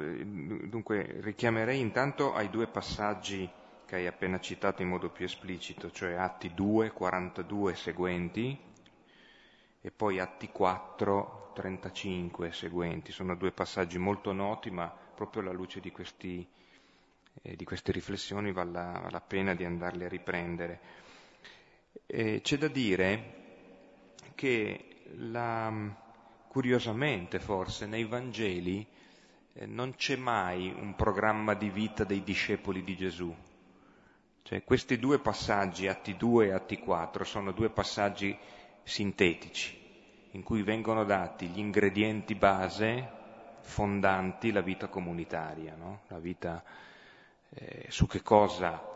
[0.68, 3.50] dunque, richiamerei intanto ai due passaggi
[3.88, 8.74] che hai appena citato in modo più esplicito, cioè Atti 2, 42 seguenti
[9.86, 13.12] e poi Atti 4, 35 seguenti.
[13.12, 16.44] Sono due passaggi molto noti, ma proprio alla luce di, questi,
[17.44, 20.80] eh, di queste riflessioni vale la, la, pena di andarle a riprendere.
[22.08, 23.34] E c'è da dire
[24.34, 25.72] che la,
[26.48, 28.84] curiosamente forse nei Vangeli
[29.54, 33.32] eh, non c'è mai un programma di vita dei discepoli di Gesù.
[34.42, 38.36] Cioè, questi due passaggi, Atti 2 e Atti 4, sono due passaggi
[38.86, 43.10] sintetici, in cui vengono dati gli ingredienti base
[43.62, 46.02] fondanti la vita comunitaria, no?
[46.08, 46.64] la vita
[47.50, 48.94] eh, su che cosa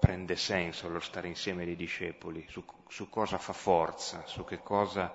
[0.00, 5.14] prende senso lo stare insieme dei discepoli, su, su cosa fa forza, su che cosa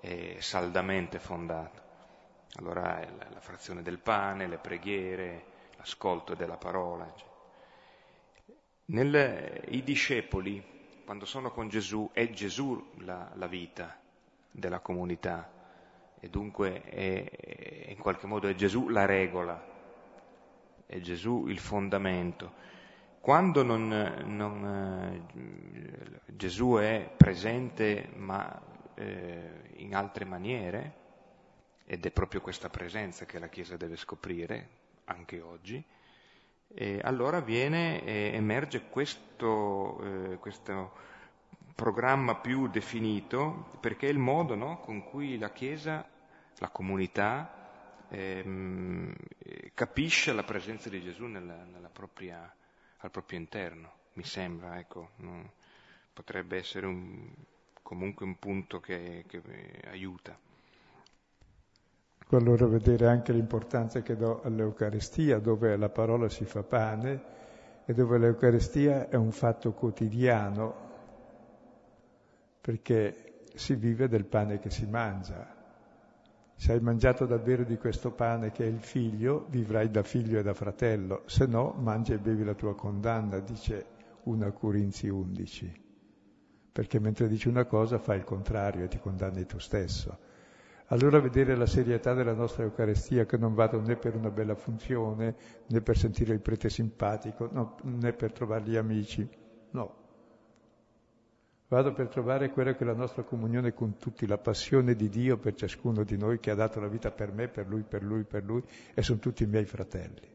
[0.00, 1.88] è saldamente fondato.
[2.56, 5.44] Allora la, la frazione del pane, le preghiere,
[5.76, 7.10] l'ascolto della parola.
[8.86, 10.79] Nel, I discepoli,
[11.10, 13.98] quando sono con Gesù, è Gesù la, la vita
[14.48, 15.50] della comunità
[16.20, 19.60] e dunque è, in qualche modo è Gesù la regola,
[20.86, 22.52] è Gesù il fondamento.
[23.18, 28.62] Quando non, non, eh, Gesù è presente ma
[28.94, 30.94] eh, in altre maniere,
[31.86, 34.68] ed è proprio questa presenza che la Chiesa deve scoprire
[35.06, 35.84] anche oggi,
[36.72, 41.08] e allora viene, eh, emerge questo, eh, questo,
[41.74, 46.06] programma più definito perché è il modo no, con cui la Chiesa,
[46.58, 49.14] la comunità, ehm,
[49.72, 52.54] capisce la presenza di Gesù nella, nella propria,
[52.98, 55.52] al proprio interno, mi sembra, ecco, no?
[56.12, 57.32] potrebbe essere un,
[57.80, 59.40] comunque un punto che, che
[59.86, 60.38] aiuta
[62.36, 67.22] allora vedere anche l'importanza che do all'Eucaristia, dove la parola si fa pane
[67.84, 70.74] e dove l'Eucaristia è un fatto quotidiano,
[72.60, 75.58] perché si vive del pane che si mangia.
[76.54, 80.42] Se hai mangiato davvero di questo pane che è il figlio, vivrai da figlio e
[80.42, 83.86] da fratello, se no mangia e bevi la tua condanna, dice
[84.24, 85.88] una Corinzi 11.
[86.70, 90.29] Perché mentre dici una cosa fai il contrario e ti condanni tu stesso.
[90.92, 95.36] Allora vedere la serietà della nostra Eucaristia, che non vado né per una bella funzione,
[95.68, 99.28] né per sentire il prete simpatico, no, né per trovare gli amici,
[99.70, 99.94] no.
[101.68, 105.36] Vado per trovare quella che è la nostra comunione con tutti, la passione di Dio
[105.38, 108.24] per ciascuno di noi che ha dato la vita per me, per lui, per lui,
[108.24, 110.28] per lui, e sono tutti i miei fratelli.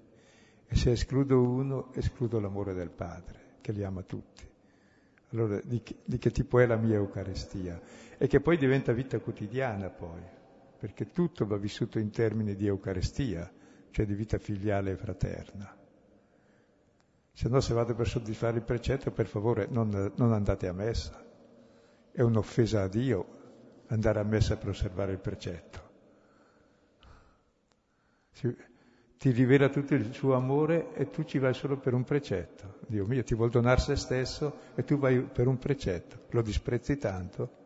[0.67, 4.47] E se escludo uno, escludo l'amore del Padre, che li ama tutti.
[5.31, 7.77] Allora, di che, di che tipo è la mia Eucaristia?
[8.17, 10.34] E che poi diventa vita quotidiana poi
[10.85, 13.51] perché tutto va vissuto in termini di Eucaristia,
[13.89, 15.75] cioè di vita filiale e fraterna.
[17.33, 21.25] Se no, se vado per soddisfare il precetto, per favore non, non andate a messa.
[22.11, 23.25] È un'offesa a Dio
[23.87, 25.79] andare a messa per osservare il precetto.
[28.29, 28.55] Si,
[29.17, 32.77] ti rivela tutto il suo amore e tu ci vai solo per un precetto.
[32.85, 36.27] Dio mio, ti vuol donare se stesso e tu vai per un precetto.
[36.29, 37.63] Lo disprezzi tanto?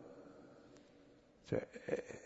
[1.43, 2.18] Cioè, è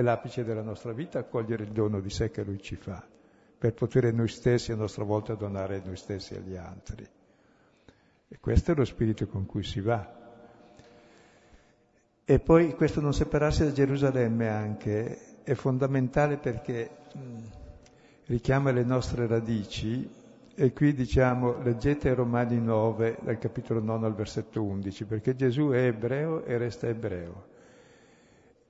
[0.00, 3.04] l'apice della nostra vita accogliere il dono di sé che Lui ci fa,
[3.58, 7.06] per poter noi stessi a nostra volta donare noi stessi agli altri.
[8.28, 10.20] E questo è lo spirito con cui si va.
[12.24, 17.20] E poi questo non separarsi da Gerusalemme anche è fondamentale perché mh,
[18.26, 20.08] richiama le nostre radici
[20.54, 25.86] e qui diciamo leggete Romani 9 dal capitolo 9 al versetto 11 perché Gesù è
[25.86, 27.50] ebreo e resta ebreo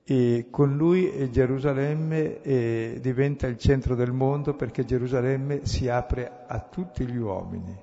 [0.05, 6.59] e con lui Gerusalemme eh, diventa il centro del mondo perché Gerusalemme si apre a
[6.59, 7.75] tutti gli uomini,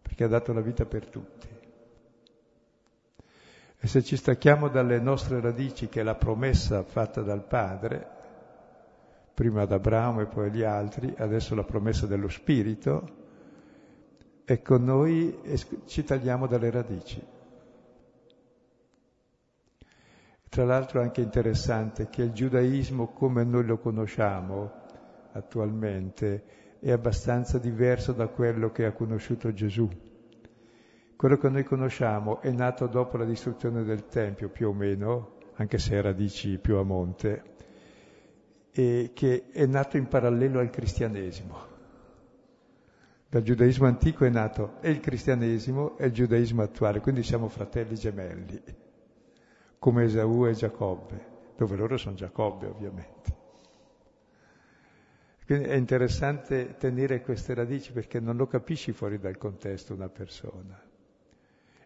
[0.00, 1.48] perché ha dato la vita per tutti.
[3.76, 8.08] E se ci stacchiamo dalle nostre radici, che è la promessa fatta dal Padre,
[9.34, 13.22] prima ad Abramo e poi agli altri, adesso la promessa dello Spirito,
[14.44, 15.38] ecco noi
[15.86, 17.33] ci tagliamo dalle radici.
[20.54, 24.70] Tra l'altro è anche interessante che il giudaismo come noi lo conosciamo
[25.32, 26.44] attualmente
[26.78, 29.88] è abbastanza diverso da quello che ha conosciuto Gesù.
[31.16, 35.78] Quello che noi conosciamo è nato dopo la distruzione del Tempio, più o meno, anche
[35.78, 37.42] se ha radici più a monte,
[38.70, 41.58] e che è nato in parallelo al cristianesimo.
[43.28, 47.96] Dal giudaismo antico è nato e il cristianesimo e il giudaismo attuale, quindi siamo fratelli
[47.96, 48.82] gemelli
[49.84, 51.26] come Esaù e Giacobbe,
[51.56, 53.36] dove loro sono Giacobbe ovviamente.
[55.44, 60.82] Quindi è interessante tenere queste radici perché non lo capisci fuori dal contesto una persona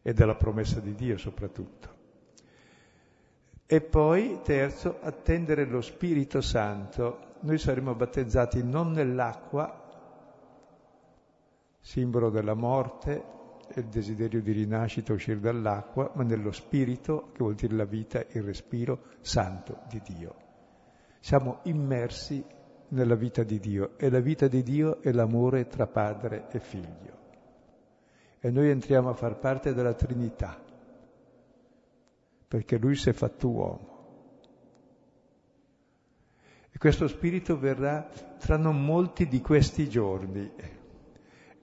[0.00, 1.96] e dalla promessa di Dio soprattutto.
[3.66, 7.34] E poi, terzo, attendere lo Spirito Santo.
[7.40, 10.14] Noi saremo battezzati non nell'acqua,
[11.80, 13.37] simbolo della morte
[13.74, 18.42] il desiderio di rinascita, uscire dall'acqua, ma nello Spirito, che vuol dire la vita, il
[18.42, 20.34] respiro santo di Dio.
[21.20, 22.44] Siamo immersi
[22.88, 27.16] nella vita di Dio e la vita di Dio è l'amore tra padre e figlio.
[28.40, 30.58] E noi entriamo a far parte della Trinità
[32.48, 33.96] perché lui si è fatto uomo.
[36.70, 38.08] E questo spirito verrà
[38.38, 40.50] tra non molti di questi giorni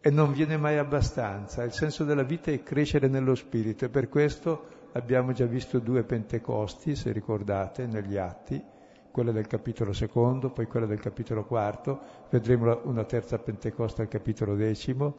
[0.06, 1.64] e non viene mai abbastanza.
[1.64, 6.04] Il senso della vita è crescere nello spirito e per questo abbiamo già visto due
[6.04, 8.64] Pentecosti, se ricordate, negli atti,
[9.10, 12.00] quella del capitolo secondo, poi quella del capitolo quarto,
[12.30, 15.18] vedremo una terza Pentecoste al capitolo decimo.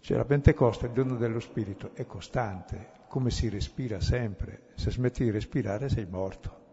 [0.00, 4.62] Cioè la Pentecoste, il giorno dello Spirito, è costante, come si respira sempre.
[4.74, 6.64] Se smetti di respirare sei morto.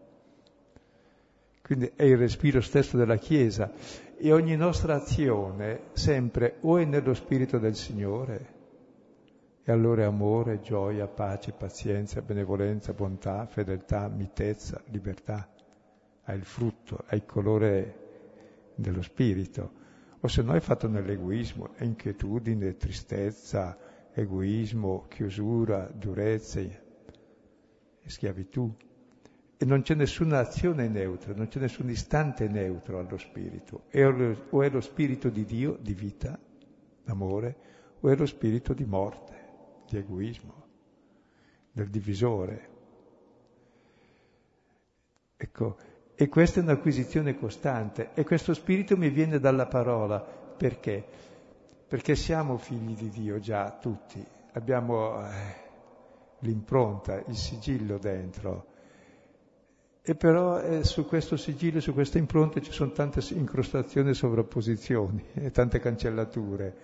[1.62, 3.70] Quindi è il respiro stesso della Chiesa
[4.16, 8.52] e ogni nostra azione sempre o è nello Spirito del Signore,
[9.64, 15.48] e allora è amore, gioia, pace, pazienza, benevolenza, bontà, fedeltà, mitezza, libertà,
[16.24, 19.82] ha il frutto, ha il colore dello Spirito.
[20.20, 23.78] O se no è fatto nell'egoismo, è inquietudine, tristezza,
[24.12, 26.60] egoismo, chiusura, durezza,
[28.04, 28.74] schiavitù.
[29.56, 33.84] E non c'è nessuna azione neutra, non c'è nessun istante neutro allo spirito.
[34.50, 36.38] O è lo spirito di Dio, di vita,
[37.02, 37.56] d'amore,
[38.00, 39.34] o è lo spirito di morte,
[39.88, 40.66] di egoismo,
[41.70, 42.68] del divisore.
[45.36, 45.76] Ecco,
[46.14, 50.20] e questa è un'acquisizione costante e questo spirito mi viene dalla parola.
[50.20, 51.32] Perché?
[51.94, 54.20] perché siamo figli di Dio già tutti,
[54.54, 55.30] abbiamo eh,
[56.40, 58.72] l'impronta, il sigillo dentro.
[60.06, 65.24] E però eh, su questo sigillo, su questa impronta ci sono tante incrostazioni e sovrapposizioni
[65.32, 66.76] e tante cancellature.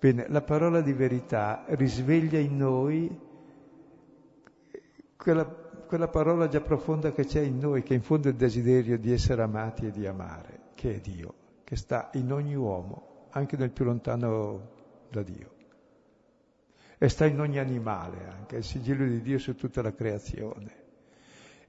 [0.00, 3.20] Bene, la parola di verità risveglia in noi
[5.16, 8.96] quella, quella parola già profonda che c'è in noi, che in fondo è il desiderio
[8.96, 13.58] di essere amati e di amare, che è Dio, che sta in ogni uomo anche
[13.58, 14.70] nel più lontano
[15.10, 15.50] da Dio.
[16.96, 20.84] E sta in ogni animale anche, il sigillo di Dio su tutta la creazione.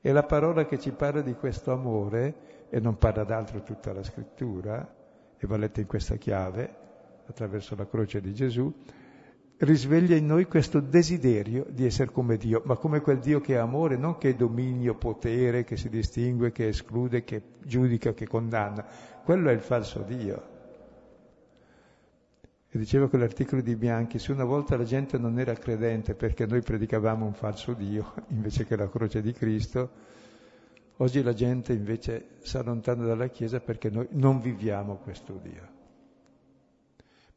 [0.08, 4.04] E la parola che ci parla di questo amore, e non parla d'altro tutta la
[4.04, 4.96] scrittura,
[5.38, 6.76] e va letta in questa chiave,
[7.28, 8.74] attraverso la croce di Gesù,
[9.58, 13.58] risveglia in noi questo desiderio di essere come Dio, ma come quel Dio che è
[13.58, 18.86] amore, non che è dominio, potere, che si distingue, che esclude, che giudica, che condanna.
[19.26, 20.57] Quello è il falso Dio.
[22.70, 26.62] E diceva quell'articolo di Bianchi, se una volta la gente non era credente perché noi
[26.62, 29.90] predicavamo un falso Dio invece che la croce di Cristo,
[30.98, 35.76] oggi la gente invece si allontana dalla Chiesa perché noi non viviamo questo Dio.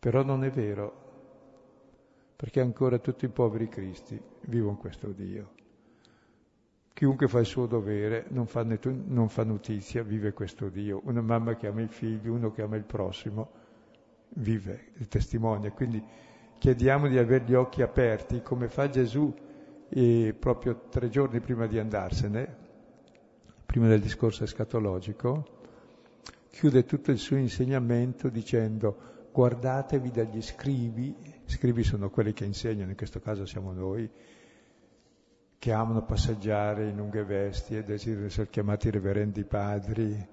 [0.01, 1.09] Però non è vero,
[2.35, 5.59] perché ancora tutti i poveri cristi vivono questo Dio.
[6.93, 11.01] Chiunque fa il suo dovere, non fa, non fa notizia, vive questo Dio.
[11.05, 13.60] Una mamma che ama i figli, uno che ama il prossimo,
[14.35, 15.71] vive, il testimonia.
[15.73, 16.03] Quindi
[16.59, 19.35] chiediamo di avere gli occhi aperti, come fa Gesù
[19.89, 22.57] eh, proprio tre giorni prima di andarsene,
[23.67, 25.59] prima del discorso escatologico,
[26.51, 31.15] chiude tutto il suo insegnamento dicendo guardatevi dagli scribi,
[31.47, 34.11] scribi sono quelli che insegnano, in questo caso siamo noi,
[35.59, 40.27] che amano passeggiare in lunghe vesti e desiderano essere chiamati reverendi padri,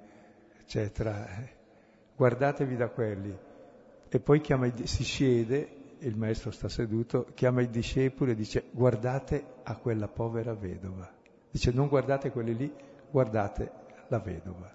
[0.60, 1.28] eccetera.
[2.16, 3.38] Guardatevi da quelli
[4.10, 9.56] e poi chiama, si siede, il maestro sta seduto, chiama i discepoli e dice guardate
[9.64, 11.12] a quella povera vedova.
[11.50, 12.74] Dice non guardate quelli lì,
[13.10, 13.72] guardate
[14.08, 14.74] la vedova.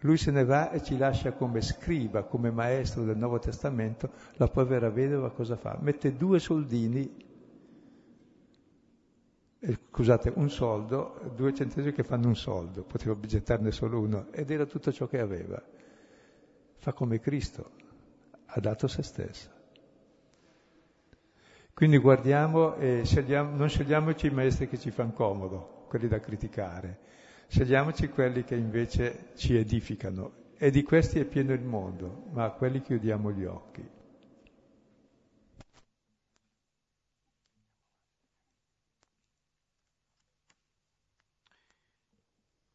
[0.00, 4.48] Lui se ne va e ci lascia come scriba, come maestro del Nuovo Testamento, la
[4.48, 5.76] povera vedova cosa fa?
[5.80, 7.28] Mette due soldini,
[9.58, 14.50] eh, scusate, un soldo, due centesimi che fanno un soldo, poteva gettarne solo uno, ed
[14.50, 15.62] era tutto ciò che aveva.
[16.78, 17.72] Fa come Cristo,
[18.52, 19.58] ha dato se stessa.
[21.72, 26.98] Quindi guardiamo e scegliamo, non scegliamoci i maestri che ci fanno comodo, quelli da criticare,
[27.48, 30.38] scegliamoci quelli che invece ci edificano.
[30.58, 33.88] E di questi è pieno il mondo, ma a quelli chiudiamo gli occhi.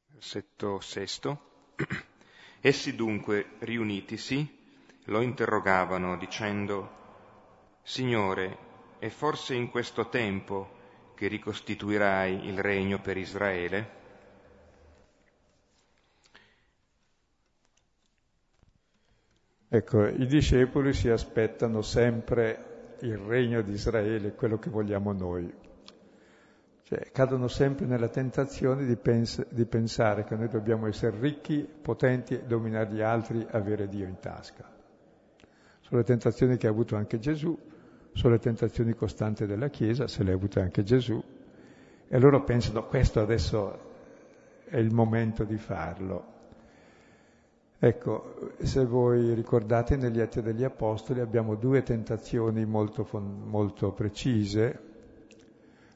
[0.08, 1.74] Versetto sesto.
[2.60, 4.65] Essi dunque, riunitisi,
[5.06, 6.90] lo interrogavano dicendo,
[7.84, 8.58] Signore,
[9.00, 10.70] è forse in questo tempo
[11.16, 14.04] che ricostituirai il regno per Israele?
[19.68, 25.54] Ecco, i discepoli si aspettano sempre il regno di Israele, quello che vogliamo noi.
[26.84, 32.46] Cioè, cadono sempre nella tentazione di, pens- di pensare che noi dobbiamo essere ricchi, potenti,
[32.46, 34.75] dominare gli altri, avere Dio in tasca.
[35.88, 37.56] Sono le tentazioni che ha avuto anche Gesù,
[38.12, 41.24] sono le tentazioni costanti della Chiesa, se le ha avute anche Gesù,
[42.08, 43.80] e loro pensano questo adesso
[44.66, 46.34] è il momento di farlo.
[47.78, 54.80] Ecco, se voi ricordate negli Atti degli Apostoli abbiamo due tentazioni molto, molto precise.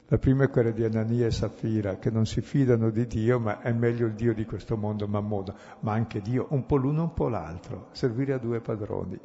[0.06, 3.60] La prima è quella di Anania e Safira, che non si fidano di Dio, ma
[3.60, 7.12] è meglio il Dio di questo mondo, Mammodo, ma anche Dio, un po' l'uno, un
[7.12, 9.18] po' l'altro, servire a due padroni.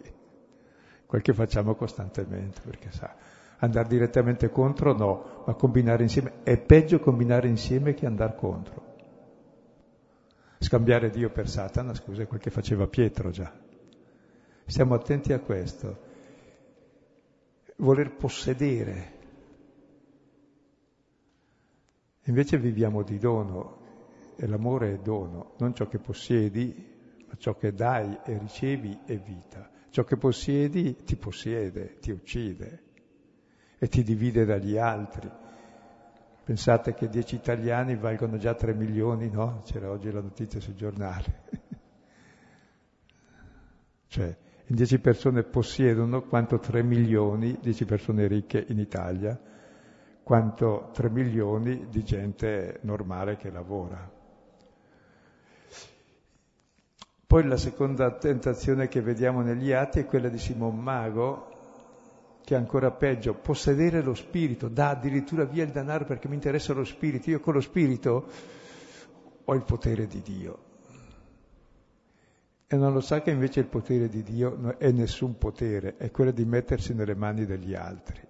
[1.15, 3.15] Quel che facciamo costantemente, perché sa,
[3.59, 6.43] andare direttamente contro no, ma combinare insieme.
[6.43, 8.95] È peggio combinare insieme che andare contro.
[10.57, 13.49] Scambiare Dio per Satana, scusa, è quel che faceva Pietro già.
[14.65, 15.99] Stiamo attenti a questo.
[17.77, 19.13] Voler possedere.
[22.23, 23.77] Invece viviamo di dono
[24.35, 29.15] e l'amore è dono, non ciò che possiedi, ma ciò che dai e ricevi è
[29.15, 29.71] vita.
[29.95, 32.83] Ciò che possiedi ti possiede, ti uccide
[33.77, 35.31] e ti divide dagli altri.
[36.43, 39.61] Pensate che dieci italiani valgono già tre milioni, no?
[39.63, 41.43] C'era oggi la notizia sul giornale.
[44.07, 49.39] cioè, in dieci persone possiedono quanto tre milioni, dieci persone ricche in Italia,
[50.23, 54.14] quanto tre milioni di gente normale che lavora.
[57.27, 61.53] Poi la seconda tentazione che vediamo negli atti è quella di Simon Mago,
[62.43, 66.73] che è ancora peggio, possedere lo spirito, dà addirittura via il denaro perché mi interessa
[66.73, 68.27] lo spirito, io con lo spirito
[69.43, 70.59] ho il potere di Dio.
[72.67, 76.31] E non lo sa che invece il potere di Dio è nessun potere, è quello
[76.31, 78.21] di mettersi nelle mani degli altri,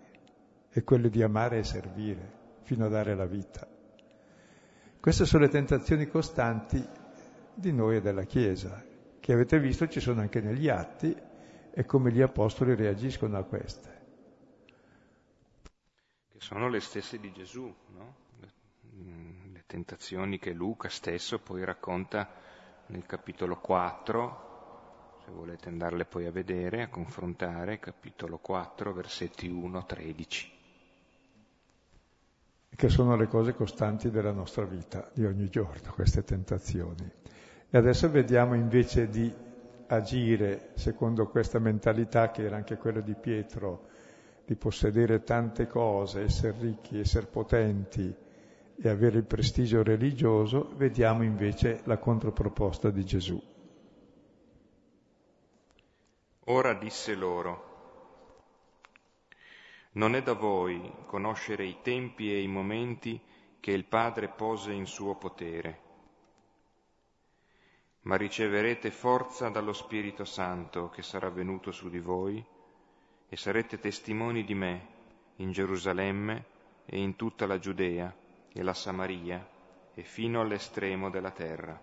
[0.69, 2.31] è quello di amare e servire
[2.61, 3.67] fino a dare la vita.
[5.01, 7.03] Queste sono le tentazioni costanti
[7.55, 8.83] di noi e della Chiesa,
[9.19, 11.15] che avete visto ci sono anche negli atti
[11.71, 13.93] e come gli apostoli reagiscono a queste.
[16.31, 18.15] Che sono le stesse di Gesù, no?
[19.51, 22.29] le tentazioni che Luca stesso poi racconta
[22.87, 30.53] nel capitolo 4, se volete andarle poi a vedere, a confrontare, capitolo 4, versetti 1-13
[32.75, 37.09] che sono le cose costanti della nostra vita di ogni giorno, queste tentazioni.
[37.75, 39.29] E adesso vediamo invece di
[39.87, 43.87] agire secondo questa mentalità che era anche quella di Pietro,
[44.45, 48.15] di possedere tante cose, essere ricchi, essere potenti
[48.81, 53.43] e avere il prestigio religioso, vediamo invece la controproposta di Gesù.
[56.45, 57.73] Ora disse loro,
[59.95, 63.19] non è da voi conoscere i tempi e i momenti
[63.59, 65.83] che il Padre pose in suo potere
[68.05, 72.43] ma riceverete forza dallo Spirito Santo che sarà venuto su di voi
[73.27, 74.87] e sarete testimoni di me
[75.37, 76.45] in Gerusalemme
[76.85, 78.13] e in tutta la Giudea
[78.53, 79.47] e la Samaria
[79.93, 81.81] e fino all'estremo della terra.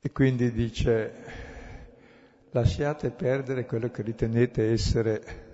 [0.00, 1.24] E quindi dice,
[2.50, 5.44] lasciate perdere quello che ritenete essere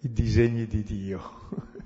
[0.00, 1.76] i disegni di Dio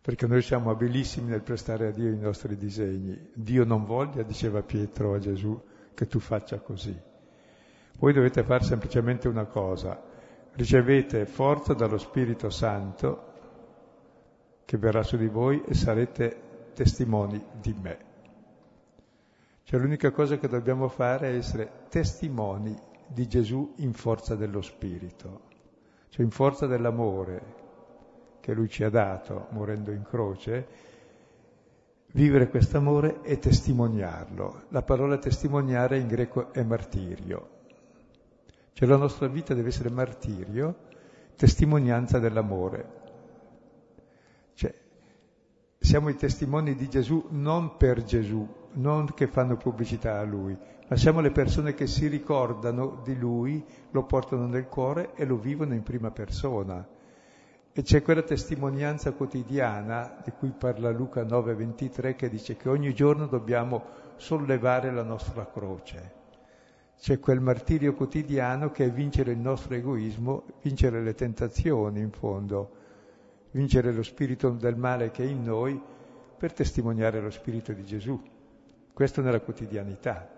[0.00, 3.30] perché noi siamo abilissimi nel prestare a Dio i nostri disegni.
[3.34, 5.60] Dio non voglia, diceva Pietro a Gesù,
[5.94, 6.96] che tu faccia così.
[7.98, 10.00] Voi dovete fare semplicemente una cosa,
[10.52, 13.26] ricevete forza dallo Spirito Santo
[14.64, 17.98] che verrà su di voi e sarete testimoni di me.
[19.64, 22.76] Cioè l'unica cosa che dobbiamo fare è essere testimoni
[23.06, 25.40] di Gesù in forza dello Spirito,
[26.08, 27.42] cioè in forza dell'amore,
[28.48, 30.66] che lui ci ha dato morendo in croce,
[32.12, 34.62] vivere questo amore e testimoniarlo.
[34.70, 37.48] La parola testimoniare in greco è martirio.
[38.72, 40.76] Cioè la nostra vita deve essere martirio,
[41.36, 42.92] testimonianza dell'amore.
[44.54, 44.74] Cioè,
[45.78, 50.56] siamo i testimoni di Gesù non per Gesù, non che fanno pubblicità a Lui,
[50.88, 55.36] ma siamo le persone che si ricordano di Lui, lo portano nel cuore e lo
[55.36, 56.96] vivono in prima persona.
[57.72, 63.26] E c'è quella testimonianza quotidiana di cui parla Luca 9:23 che dice che ogni giorno
[63.26, 63.84] dobbiamo
[64.16, 66.16] sollevare la nostra croce.
[66.98, 72.70] C'è quel martirio quotidiano che è vincere il nostro egoismo, vincere le tentazioni in fondo,
[73.52, 75.80] vincere lo spirito del male che è in noi
[76.36, 78.20] per testimoniare lo spirito di Gesù.
[78.92, 80.28] Questo nella quotidianità.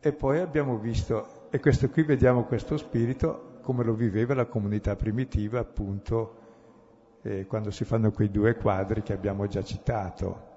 [0.00, 4.96] E poi abbiamo visto, e questo qui vediamo questo spirito come lo viveva la comunità
[4.96, 6.38] primitiva, appunto,
[7.22, 10.48] eh, quando si fanno quei due quadri che abbiamo già citato.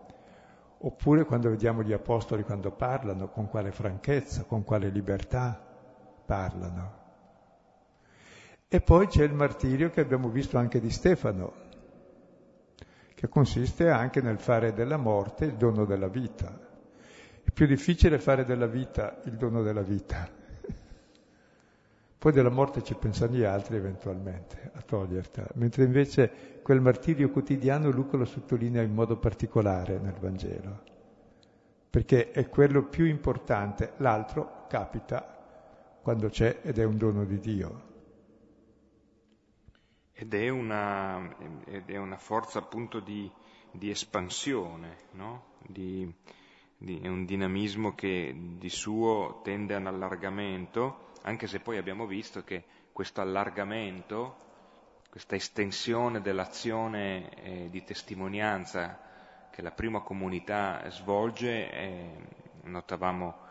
[0.79, 5.61] Oppure quando vediamo gli apostoli quando parlano, con quale franchezza, con quale libertà
[6.25, 7.01] parlano.
[8.67, 11.53] E poi c'è il martirio che abbiamo visto anche di Stefano,
[13.13, 16.51] che consiste anche nel fare della morte il dono della vita.
[17.43, 20.41] È più difficile fare della vita il dono della vita.
[22.23, 27.89] Poi della morte ci pensano gli altri eventualmente a toglierla, mentre invece quel martirio quotidiano
[27.89, 30.83] Luca lo sottolinea in modo particolare nel Vangelo,
[31.89, 37.81] perché è quello più importante, l'altro capita quando c'è ed è un dono di Dio.
[40.13, 41.29] Ed è una,
[41.65, 43.29] ed è una forza appunto di,
[43.69, 45.57] di espansione, no?
[45.67, 46.09] di,
[46.77, 53.21] è un dinamismo che di suo tende all'allargamento, anche se poi abbiamo visto che questo
[53.21, 54.37] allargamento,
[55.09, 58.99] questa estensione dell'azione eh, di testimonianza
[59.51, 62.17] che la prima comunità svolge, eh,
[62.63, 63.41] notavamo,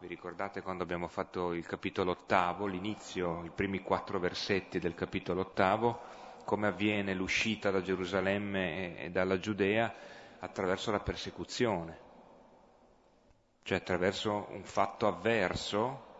[0.00, 5.42] vi ricordate quando abbiamo fatto il capitolo ottavo, l'inizio, i primi quattro versetti del capitolo
[5.42, 6.00] ottavo,
[6.44, 9.94] come avviene l'uscita da Gerusalemme e, e dalla Giudea
[10.40, 12.10] attraverso la persecuzione
[13.62, 16.10] cioè attraverso un fatto avverso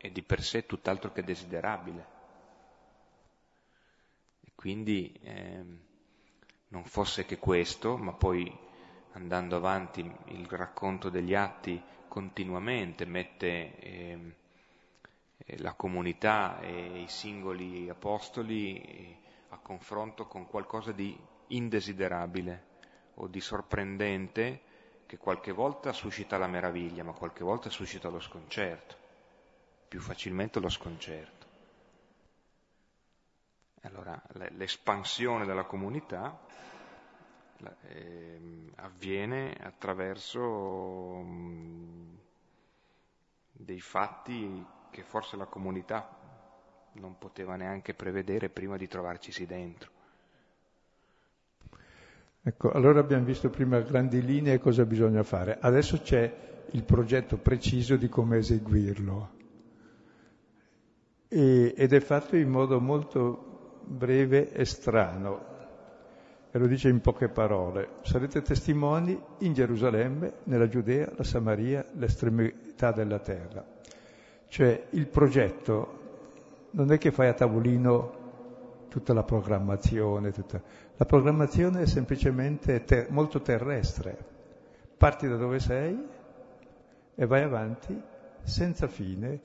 [0.00, 2.06] e di per sé tutt'altro che desiderabile.
[4.40, 5.64] E quindi eh,
[6.68, 8.68] non fosse che questo, ma poi
[9.12, 14.34] andando avanti il racconto degli atti continuamente mette eh,
[15.58, 19.18] la comunità e i singoli apostoli eh,
[19.50, 21.16] a confronto con qualcosa di
[21.48, 22.68] indesiderabile
[23.14, 24.68] o di sorprendente
[25.06, 28.96] che qualche volta suscita la meraviglia, ma qualche volta suscita lo sconcerto,
[29.90, 31.46] più facilmente lo sconcerto.
[33.80, 36.38] Allora l'espansione della comunità
[37.88, 41.24] eh, avviene attraverso
[43.50, 46.08] dei fatti che forse la comunità
[46.92, 49.90] non poteva neanche prevedere prima di trovarcisi dentro.
[52.42, 55.58] Ecco, allora abbiamo visto prima a grandi linee cosa bisogna fare.
[55.60, 59.38] Adesso c'è il progetto preciso di come eseguirlo.
[61.32, 65.46] E, ed è fatto in modo molto breve e strano.
[66.50, 67.90] E lo dice in poche parole.
[68.02, 73.64] Sarete testimoni in Gerusalemme, nella Giudea, la Samaria, l'estremità della terra.
[74.48, 75.98] Cioè il progetto
[76.72, 78.18] non è che fai a tavolino
[78.88, 80.60] tutta la programmazione, tutta...
[80.96, 84.18] la programmazione è semplicemente ter- molto terrestre.
[84.96, 85.96] Parti da dove sei
[87.14, 87.98] e vai avanti
[88.42, 89.40] senza fine,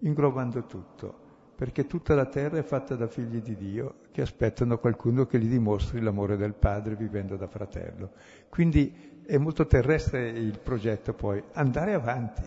[0.00, 1.14] inglobando tutto,
[1.54, 5.48] perché tutta la terra è fatta da figli di Dio che aspettano qualcuno che gli
[5.48, 8.12] dimostri l'amore del Padre vivendo da fratello.
[8.48, 12.42] Quindi è molto terrestre il progetto poi, andare avanti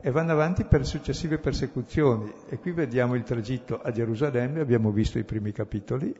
[0.00, 2.32] e vanno avanti per successive persecuzioni.
[2.48, 6.14] E qui vediamo il tragitto a Gerusalemme, abbiamo visto i primi capitoli,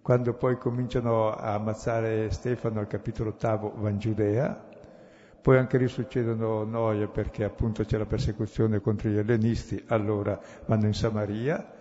[0.00, 4.68] quando poi cominciano a ammazzare Stefano al capitolo ottavo va in Giudea,
[5.42, 10.86] poi anche lì succedono noie perché appunto c'è la persecuzione contro gli ellenisti, allora vanno
[10.86, 11.80] in Samaria,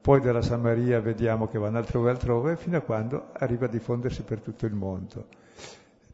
[0.00, 4.40] poi dalla Samaria vediamo che vanno altrove altrove fino a quando arriva a diffondersi per
[4.40, 5.26] tutto il mondo.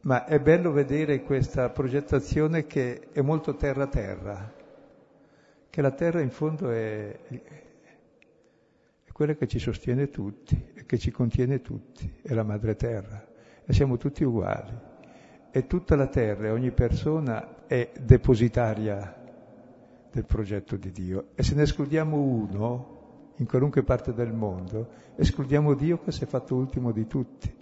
[0.04, 4.50] Ma è bello vedere questa progettazione che è molto terra-terra,
[5.68, 7.18] che la terra in fondo è,
[9.04, 13.22] è quella che ci sostiene tutti e che ci contiene tutti, è la madre terra
[13.62, 14.90] e siamo tutti uguali.
[15.54, 19.14] E tutta la terra e ogni persona è depositaria
[20.10, 21.26] del progetto di Dio.
[21.34, 26.26] E se ne escludiamo uno, in qualunque parte del mondo, escludiamo Dio che si è
[26.26, 27.54] fatto ultimo di tutti.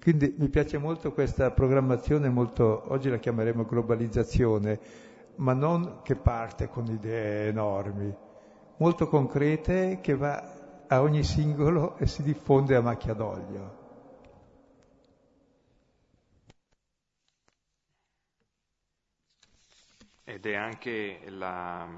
[0.00, 4.80] Quindi mi piace molto questa programmazione, molto, oggi la chiameremo globalizzazione,
[5.36, 8.12] ma non che parte con idee enormi,
[8.78, 13.79] molto concrete che va a ogni singolo e si diffonde a macchia d'olio.
[20.30, 21.88] Ed è anche la,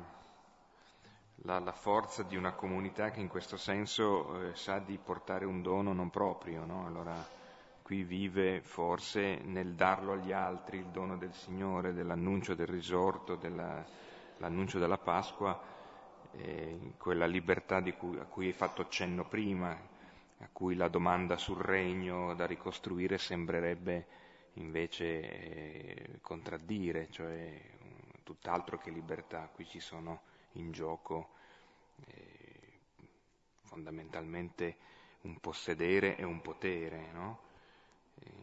[1.43, 5.61] la, la, forza di una comunità che in questo senso eh, sa di portare un
[5.61, 6.87] dono non proprio, no?
[6.87, 7.13] Allora,
[7.83, 14.79] qui vive forse nel darlo agli altri il dono del Signore, dell'annuncio del risorto, dell'annuncio
[14.79, 15.61] della Pasqua,
[16.33, 21.61] eh, quella libertà cui, a cui hai fatto cenno prima, a cui la domanda sul
[21.61, 24.07] regno da ricostruire sembrerebbe
[24.55, 27.61] invece eh, contraddire, cioè
[28.33, 30.23] tutt'altro che libertà, qui ci sono
[30.53, 31.35] in gioco
[32.07, 32.81] eh,
[33.65, 34.77] fondamentalmente
[35.23, 37.51] un possedere e un potere, no?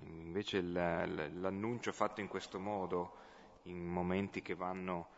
[0.03, 3.15] Invece l'annuncio fatto in questo modo,
[3.63, 5.09] in momenti che vanno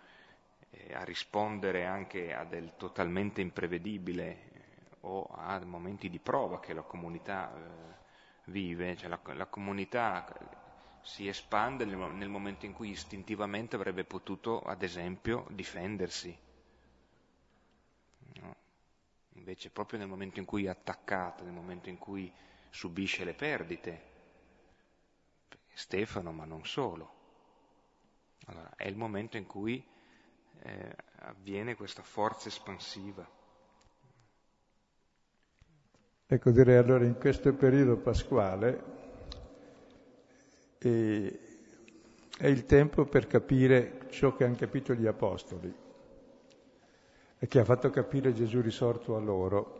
[0.69, 6.73] eh, a rispondere anche a del totalmente imprevedibile eh, o a momenti di prova che
[6.73, 10.25] la comunità eh, vive, cioè la, la, comunità
[11.01, 16.37] si espande nel, nel momento in cui istintivamente avrebbe potuto, ad esempio, difendersi.
[18.41, 18.55] No?
[19.33, 22.31] Invece proprio nel momento in cui è attaccata, nel momento in cui
[22.69, 24.09] subisce le perdite,
[25.73, 27.19] Stefano, ma non solo.
[28.45, 29.83] Allora, è il momento in cui
[30.63, 33.27] eh, avviene questa forza espansiva.
[36.27, 39.00] Ecco, direi allora in questo periodo pasquale
[40.83, 41.39] eh,
[42.37, 45.71] è il tempo per capire ciò che hanno capito gli apostoli
[47.37, 49.79] e che ha fatto capire Gesù risorto a loro,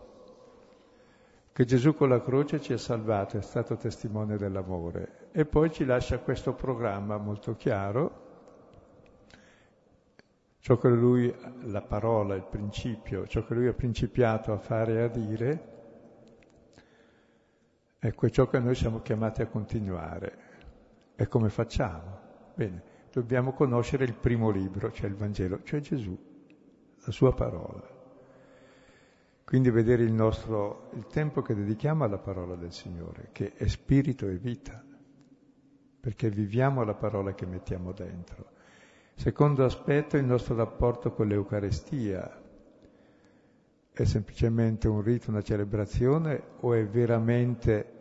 [1.54, 5.86] che Gesù con la croce ci ha salvato, è stato testimone dell'amore e poi ci
[5.86, 8.30] lascia questo programma molto chiaro,
[10.60, 11.34] ciò che lui,
[11.64, 15.70] la parola, il principio, ciò che lui ha principiato a fare e a dire,
[17.98, 20.51] ecco è ciò che noi siamo chiamati a continuare.
[21.22, 22.20] E come facciamo?
[22.56, 26.18] Bene, dobbiamo conoscere il primo libro, cioè il Vangelo, cioè Gesù,
[27.06, 27.88] la sua parola.
[29.44, 34.28] Quindi vedere il nostro, il tempo che dedichiamo alla parola del Signore, che è spirito
[34.28, 34.84] e vita
[36.00, 38.54] perché viviamo la parola che mettiamo dentro.
[39.14, 42.42] Secondo aspetto, il nostro rapporto con l'Eucarestia.
[43.92, 48.01] È semplicemente un rito, una celebrazione o è veramente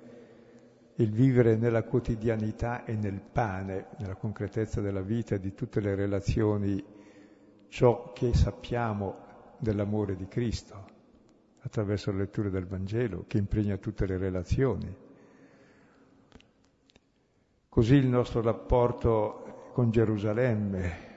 [1.01, 5.95] il vivere nella quotidianità e nel pane, nella concretezza della vita e di tutte le
[5.95, 6.83] relazioni,
[7.69, 10.89] ciò che sappiamo dell'amore di Cristo,
[11.61, 14.95] attraverso la lettura del Vangelo, che impregna tutte le relazioni.
[17.67, 21.09] Così il nostro rapporto con Gerusalemme,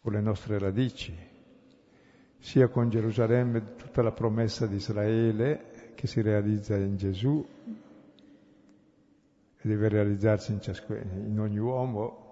[0.00, 1.14] con le nostre radici,
[2.38, 7.44] sia con Gerusalemme tutta la promessa di Israele che si realizza in Gesù
[9.56, 12.24] e deve realizzarsi in, ciascun, in ogni uomo,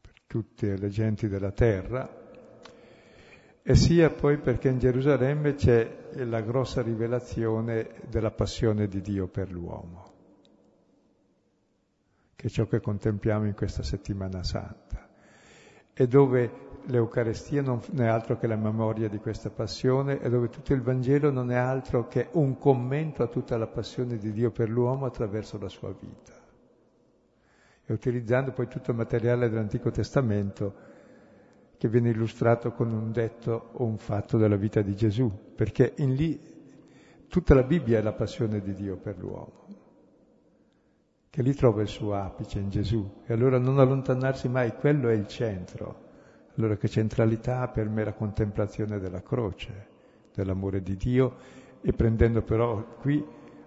[0.00, 2.26] per tutte le genti della terra,
[3.62, 9.52] e sia poi perché in Gerusalemme c'è la grossa rivelazione della passione di Dio per
[9.52, 10.12] l'uomo,
[12.34, 15.06] che è ciò che contempliamo in questa settimana santa,
[15.92, 20.72] e dove l'Eucarestia non è altro che la memoria di questa passione e dove tutto
[20.72, 24.70] il Vangelo non è altro che un commento a tutta la passione di Dio per
[24.70, 26.32] l'uomo attraverso la sua vita.
[27.84, 30.86] E utilizzando poi tutto il materiale dell'Antico Testamento
[31.76, 36.14] che viene illustrato con un detto o un fatto della vita di Gesù, perché in
[36.14, 36.40] lì
[37.28, 39.66] tutta la Bibbia è la passione di Dio per l'uomo,
[41.28, 43.22] che lì trova il suo apice in Gesù.
[43.26, 46.06] E allora non allontanarsi mai, quello è il centro.
[46.58, 49.86] Allora che centralità per me la contemplazione della croce,
[50.34, 51.36] dell'amore di Dio
[51.80, 53.24] e prendendo però qui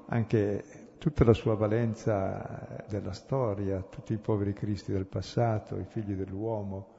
[0.08, 6.16] anche tutta la sua valenza della storia, tutti i poveri cristi del passato, i figli
[6.16, 6.96] dell'uomo,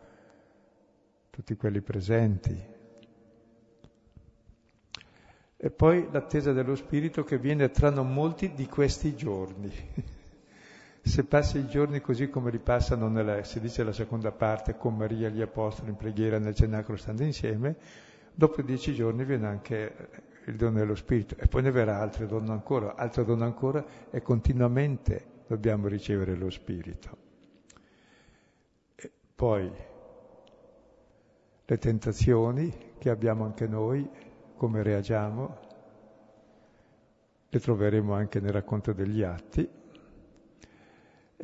[1.29, 2.59] tutti quelli presenti.
[5.59, 9.71] E poi l'attesa dello Spirito che viene tra non molti di questi giorni.
[11.05, 14.97] Se passi i giorni così come li passano, nella, si dice la seconda parte, con
[14.97, 17.77] Maria e gli Apostoli in preghiera nel cenacolo stando insieme,
[18.33, 20.11] dopo dieci giorni viene anche
[20.47, 24.23] il dono dello Spirito e poi ne verrà altro dono ancora, altro dono ancora e
[24.23, 27.17] continuamente dobbiamo ricevere lo Spirito.
[28.95, 29.73] E poi
[31.65, 34.09] le tentazioni che abbiamo anche noi,
[34.57, 35.59] come reagiamo,
[37.49, 39.69] le troveremo anche nel racconto degli atti,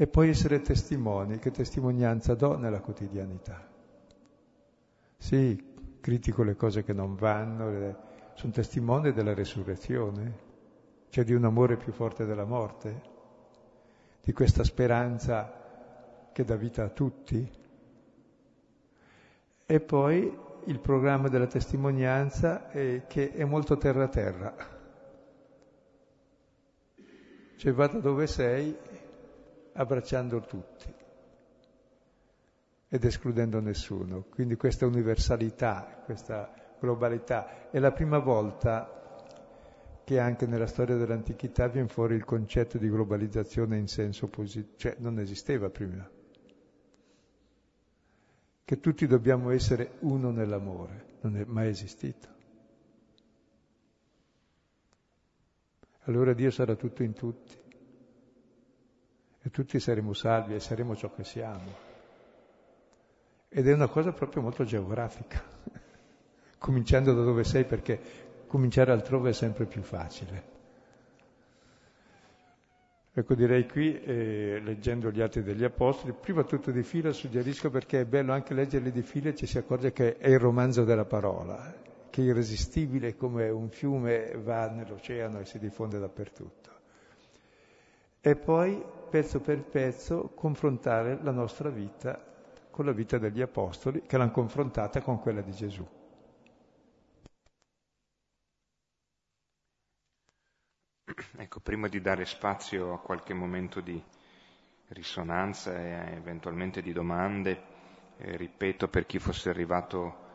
[0.00, 3.66] e poi essere testimoni, che testimonianza do nella quotidianità.
[5.16, 5.60] Sì,
[5.98, 7.96] critico le cose che non vanno, le...
[8.34, 10.38] sono testimone della resurrezione,
[11.08, 13.02] cioè di un amore più forte della morte,
[14.22, 17.50] di questa speranza che dà vita a tutti,
[19.66, 24.54] e poi il programma della testimonianza è che è molto terra-terra.
[27.56, 28.76] Cioè vada dove sei
[29.78, 30.92] abbracciando tutti
[32.88, 34.24] ed escludendo nessuno.
[34.28, 38.94] Quindi questa universalità, questa globalità è la prima volta
[40.04, 44.96] che anche nella storia dell'antichità viene fuori il concetto di globalizzazione in senso positivo, cioè
[44.98, 46.08] non esisteva prima.
[48.64, 52.36] Che tutti dobbiamo essere uno nell'amore, non è mai esistito.
[56.04, 57.67] Allora Dio sarà tutto in tutti
[59.48, 61.86] e tutti saremo salvi e saremo ciò che siamo.
[63.48, 65.42] Ed è una cosa proprio molto geografica,
[66.58, 67.98] cominciando da dove sei perché
[68.46, 70.56] cominciare altrove è sempre più facile.
[73.14, 78.02] Ecco, direi qui, eh, leggendo gli atti degli Apostoli, prima tutto di fila suggerisco perché
[78.02, 81.06] è bello anche leggerli di fila e ci si accorge che è il romanzo della
[81.06, 81.74] parola,
[82.10, 86.70] che è irresistibile come un fiume va nell'oceano e si diffonde dappertutto.
[88.20, 92.22] E poi, pezzo per pezzo, confrontare la nostra vita
[92.70, 95.86] con la vita degli Apostoli, che l'hanno confrontata con quella di Gesù.
[101.36, 104.00] Ecco, prima di dare spazio a qualche momento di
[104.88, 107.62] risonanza e eventualmente di domande,
[108.18, 110.26] eh, ripeto per chi fosse arrivato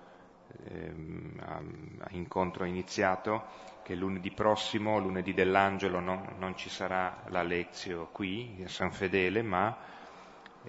[0.66, 0.94] eh,
[1.40, 1.62] a,
[2.00, 8.62] a, incontro iniziato, che lunedì prossimo, lunedì dell'angelo, no, non ci sarà la lezione qui
[8.66, 9.76] a San Fedele, ma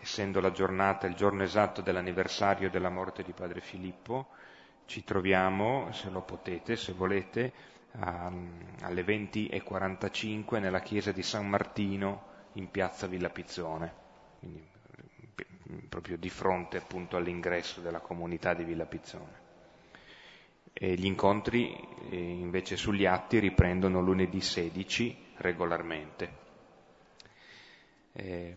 [0.01, 4.29] essendo la giornata, il giorno esatto dell'anniversario della morte di padre Filippo,
[4.87, 7.53] ci troviamo, se lo potete, se volete,
[8.01, 13.93] alle 20.45 nella chiesa di San Martino in piazza Villa Pizzone,
[14.41, 14.73] quindi
[15.89, 19.44] proprio di fronte appunto all'ingresso della comunità di Villa Pizzone.
[20.77, 21.73] E gli incontri
[22.11, 26.43] eh, invece sugli atti riprendono lunedì 16 regolarmente.
[28.13, 28.57] Eh,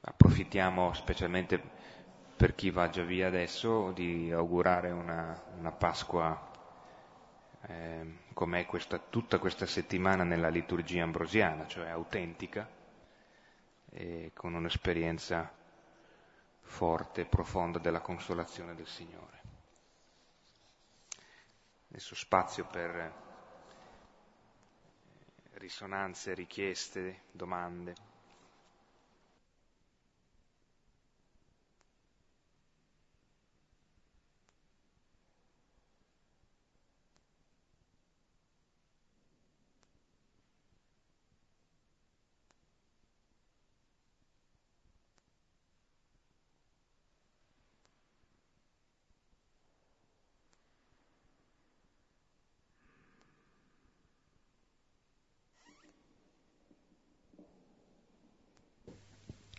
[0.00, 1.62] approfittiamo specialmente
[2.36, 6.50] per chi va già via adesso di augurare una, una Pasqua
[7.68, 12.68] eh, come questa, tutta questa settimana nella liturgia ambrosiana, cioè autentica,
[14.34, 15.50] con un'esperienza
[16.60, 19.37] forte e profonda della consolazione del Signore.
[21.90, 23.14] Adesso spazio per eh,
[25.54, 27.94] risonanze, richieste, domande.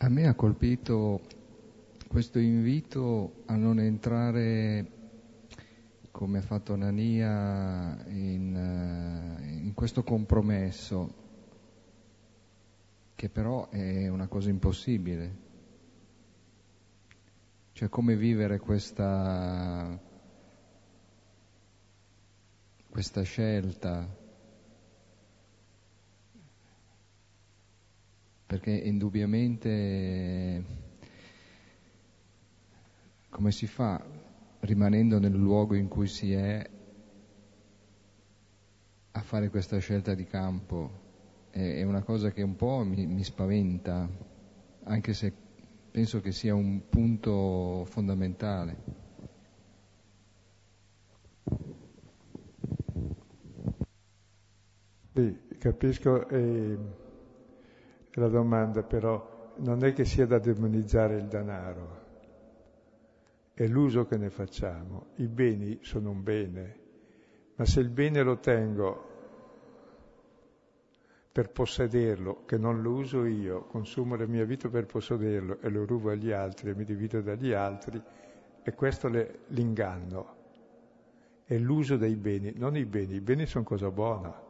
[0.10, 1.22] A me ha colpito
[2.07, 4.91] questo invito a non entrare,
[6.10, 11.14] come ha fatto Anania, in, eh, in questo compromesso,
[13.14, 15.36] che però è una cosa impossibile.
[17.74, 19.95] Cioè come vivere questa,
[22.89, 24.19] questa scelta
[28.50, 30.64] perché indubbiamente
[33.30, 34.04] come si fa
[34.62, 36.68] rimanendo nel luogo in cui si è
[39.12, 40.89] a fare questa scelta di campo?
[41.52, 44.10] È, una cosa che un po' mi, mi spaventa,
[44.86, 45.32] anche se
[45.91, 48.78] penso che sia un punto fondamentale.
[55.14, 56.28] Sì, capisco.
[56.30, 56.99] Eh
[58.20, 62.08] la domanda però non è che sia da demonizzare il denaro,
[63.54, 65.08] è l'uso che ne facciamo.
[65.16, 66.80] I beni sono un bene,
[67.56, 69.08] ma se il bene lo tengo
[71.32, 75.86] per possederlo, che non lo uso io, consumo la mia vita per possederlo e lo
[75.86, 78.02] rubo agli altri e mi divido dagli altri,
[78.62, 80.38] e questo è l'inganno.
[81.46, 84.48] È l'uso dei beni, non i beni, i beni sono cosa buona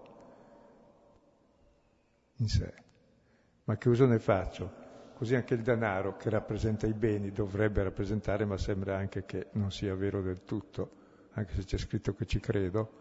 [2.40, 2.88] in sé
[3.70, 4.88] ma che uso ne faccio?
[5.14, 9.72] Così anche il denaro che rappresenta i beni dovrebbe rappresentare, ma sembra anche che non
[9.72, 10.90] sia vero del tutto,
[11.34, 12.94] anche se c'è scritto che ci credo.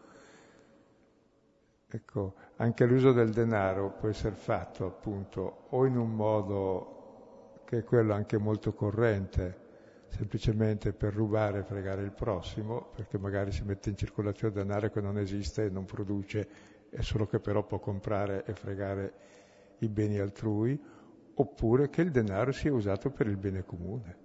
[1.88, 7.84] Ecco, anche l'uso del denaro può essere fatto appunto o in un modo che è
[7.84, 9.56] quello anche molto corrente,
[10.08, 15.00] semplicemente per rubare e fregare il prossimo, perché magari si mette in circolazione denaro che
[15.00, 16.46] non esiste e non produce,
[16.90, 19.37] è solo che però può comprare e fregare
[19.78, 20.80] i beni altrui,
[21.34, 24.16] oppure che il denaro sia usato per il bene comune.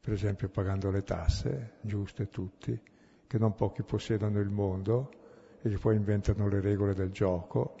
[0.00, 2.80] Per esempio pagando le tasse, giuste tutti,
[3.26, 5.10] che non pochi possiedono il mondo
[5.60, 7.76] e che poi inventano le regole del gioco,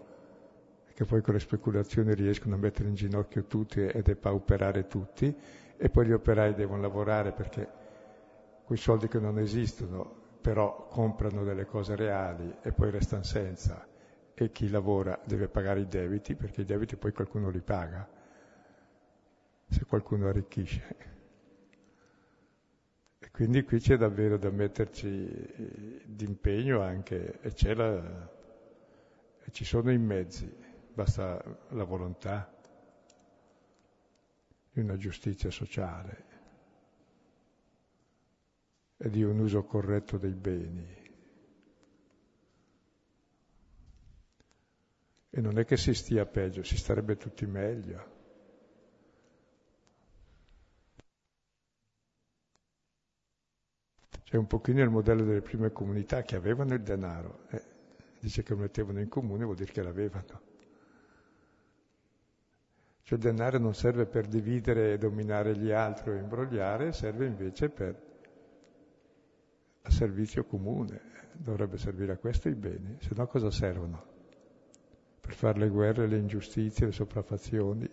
[0.86, 5.34] e che poi con le speculazioni riescono a mettere in ginocchio tutti e depauperare tutti,
[5.76, 7.84] e poi gli operai devono lavorare perché
[8.64, 13.86] quei soldi che non esistono però comprano delle cose reali e poi restano senza
[14.38, 18.06] e chi lavora deve pagare i debiti perché i debiti poi qualcuno li paga
[19.68, 20.96] se qualcuno arricchisce.
[23.18, 28.30] E quindi qui c'è davvero da metterci d'impegno anche e, la,
[29.42, 30.54] e ci sono i mezzi,
[30.92, 32.52] basta la volontà
[34.70, 36.24] di una giustizia sociale
[38.98, 41.05] e di un uso corretto dei beni.
[45.36, 48.14] E non è che si stia peggio, si starebbe tutti meglio.
[54.24, 57.40] C'è un pochino il modello delle prime comunità che avevano il denaro.
[57.50, 57.62] Eh,
[58.18, 60.40] dice che lo mettevano in comune, vuol dire che l'avevano.
[63.02, 67.68] Cioè il denaro non serve per dividere e dominare gli altri o imbrogliare, serve invece
[67.68, 67.94] per
[69.82, 70.98] a servizio comune,
[71.34, 74.15] dovrebbe servire a questo i beni, se no cosa servono?
[75.26, 77.86] Per fare le guerre, le ingiustizie, le sopraffazioni.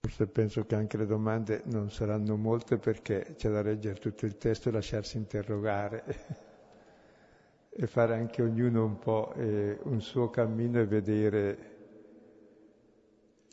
[0.00, 4.36] Forse penso che anche le domande non saranno molte perché c'è da leggere tutto il
[4.36, 6.48] testo e lasciarsi interrogare
[7.82, 11.58] e fare anche ognuno un po' eh, un suo cammino e vedere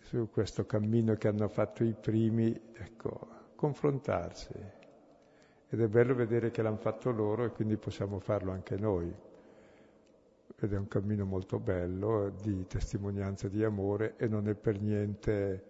[0.03, 4.53] su questo cammino che hanno fatto i primi, ecco, confrontarsi.
[5.69, 9.15] Ed è bello vedere che l'hanno fatto loro e quindi possiamo farlo anche noi.
[10.59, 15.63] Ed è un cammino molto bello di testimonianza di amore e non è per niente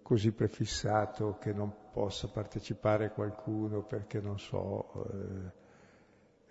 [0.00, 5.62] così prefissato che non possa partecipare qualcuno perché non so, eh,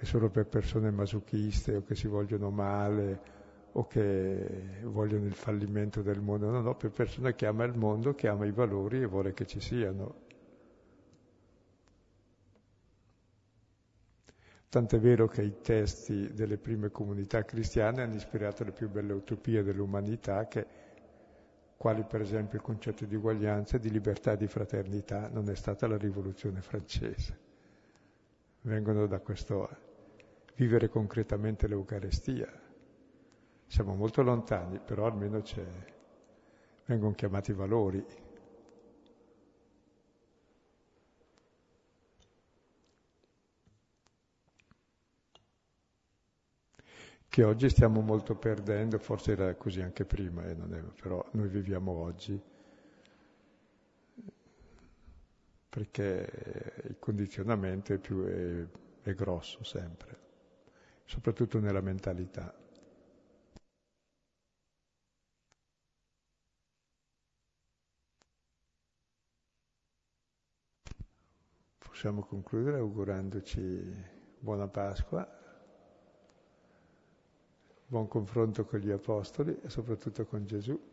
[0.03, 3.31] è solo per persone masochiste o che si vogliono male
[3.71, 8.13] o che vogliono il fallimento del mondo, no, no, per persone che ama il mondo,
[8.13, 10.21] che ama i valori e vuole che ci siano.
[14.67, 19.63] Tant'è vero che i testi delle prime comunità cristiane hanno ispirato le più belle utopie
[19.63, 20.65] dell'umanità che
[21.77, 25.87] quali per esempio il concetto di uguaglianza, di libertà e di fraternità, non è stata
[25.87, 27.39] la rivoluzione francese.
[28.61, 29.91] Vengono da questo
[30.55, 32.51] vivere concretamente l'Eucarestia.
[33.67, 35.65] Siamo molto lontani, però almeno c'è,
[36.85, 38.05] vengono chiamati valori.
[47.33, 51.91] che oggi stiamo molto perdendo, forse era così anche prima, eh, è, però noi viviamo
[51.91, 52.39] oggi
[55.67, 58.63] perché il condizionamento è, più, è,
[59.01, 60.17] è grosso sempre,
[61.05, 62.53] soprattutto nella mentalità.
[71.77, 75.41] Possiamo concludere augurandoci buona Pasqua
[77.93, 80.92] buon confronto con gli Apostoli e soprattutto con Gesù.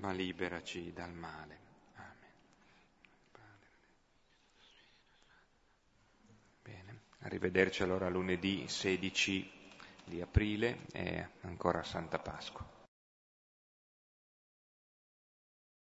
[0.00, 1.58] ma liberaci dal male.
[1.96, 2.32] Amen.
[6.62, 9.50] Bene, arrivederci allora lunedì 16
[10.04, 12.79] di aprile e ancora Santa Pasqua.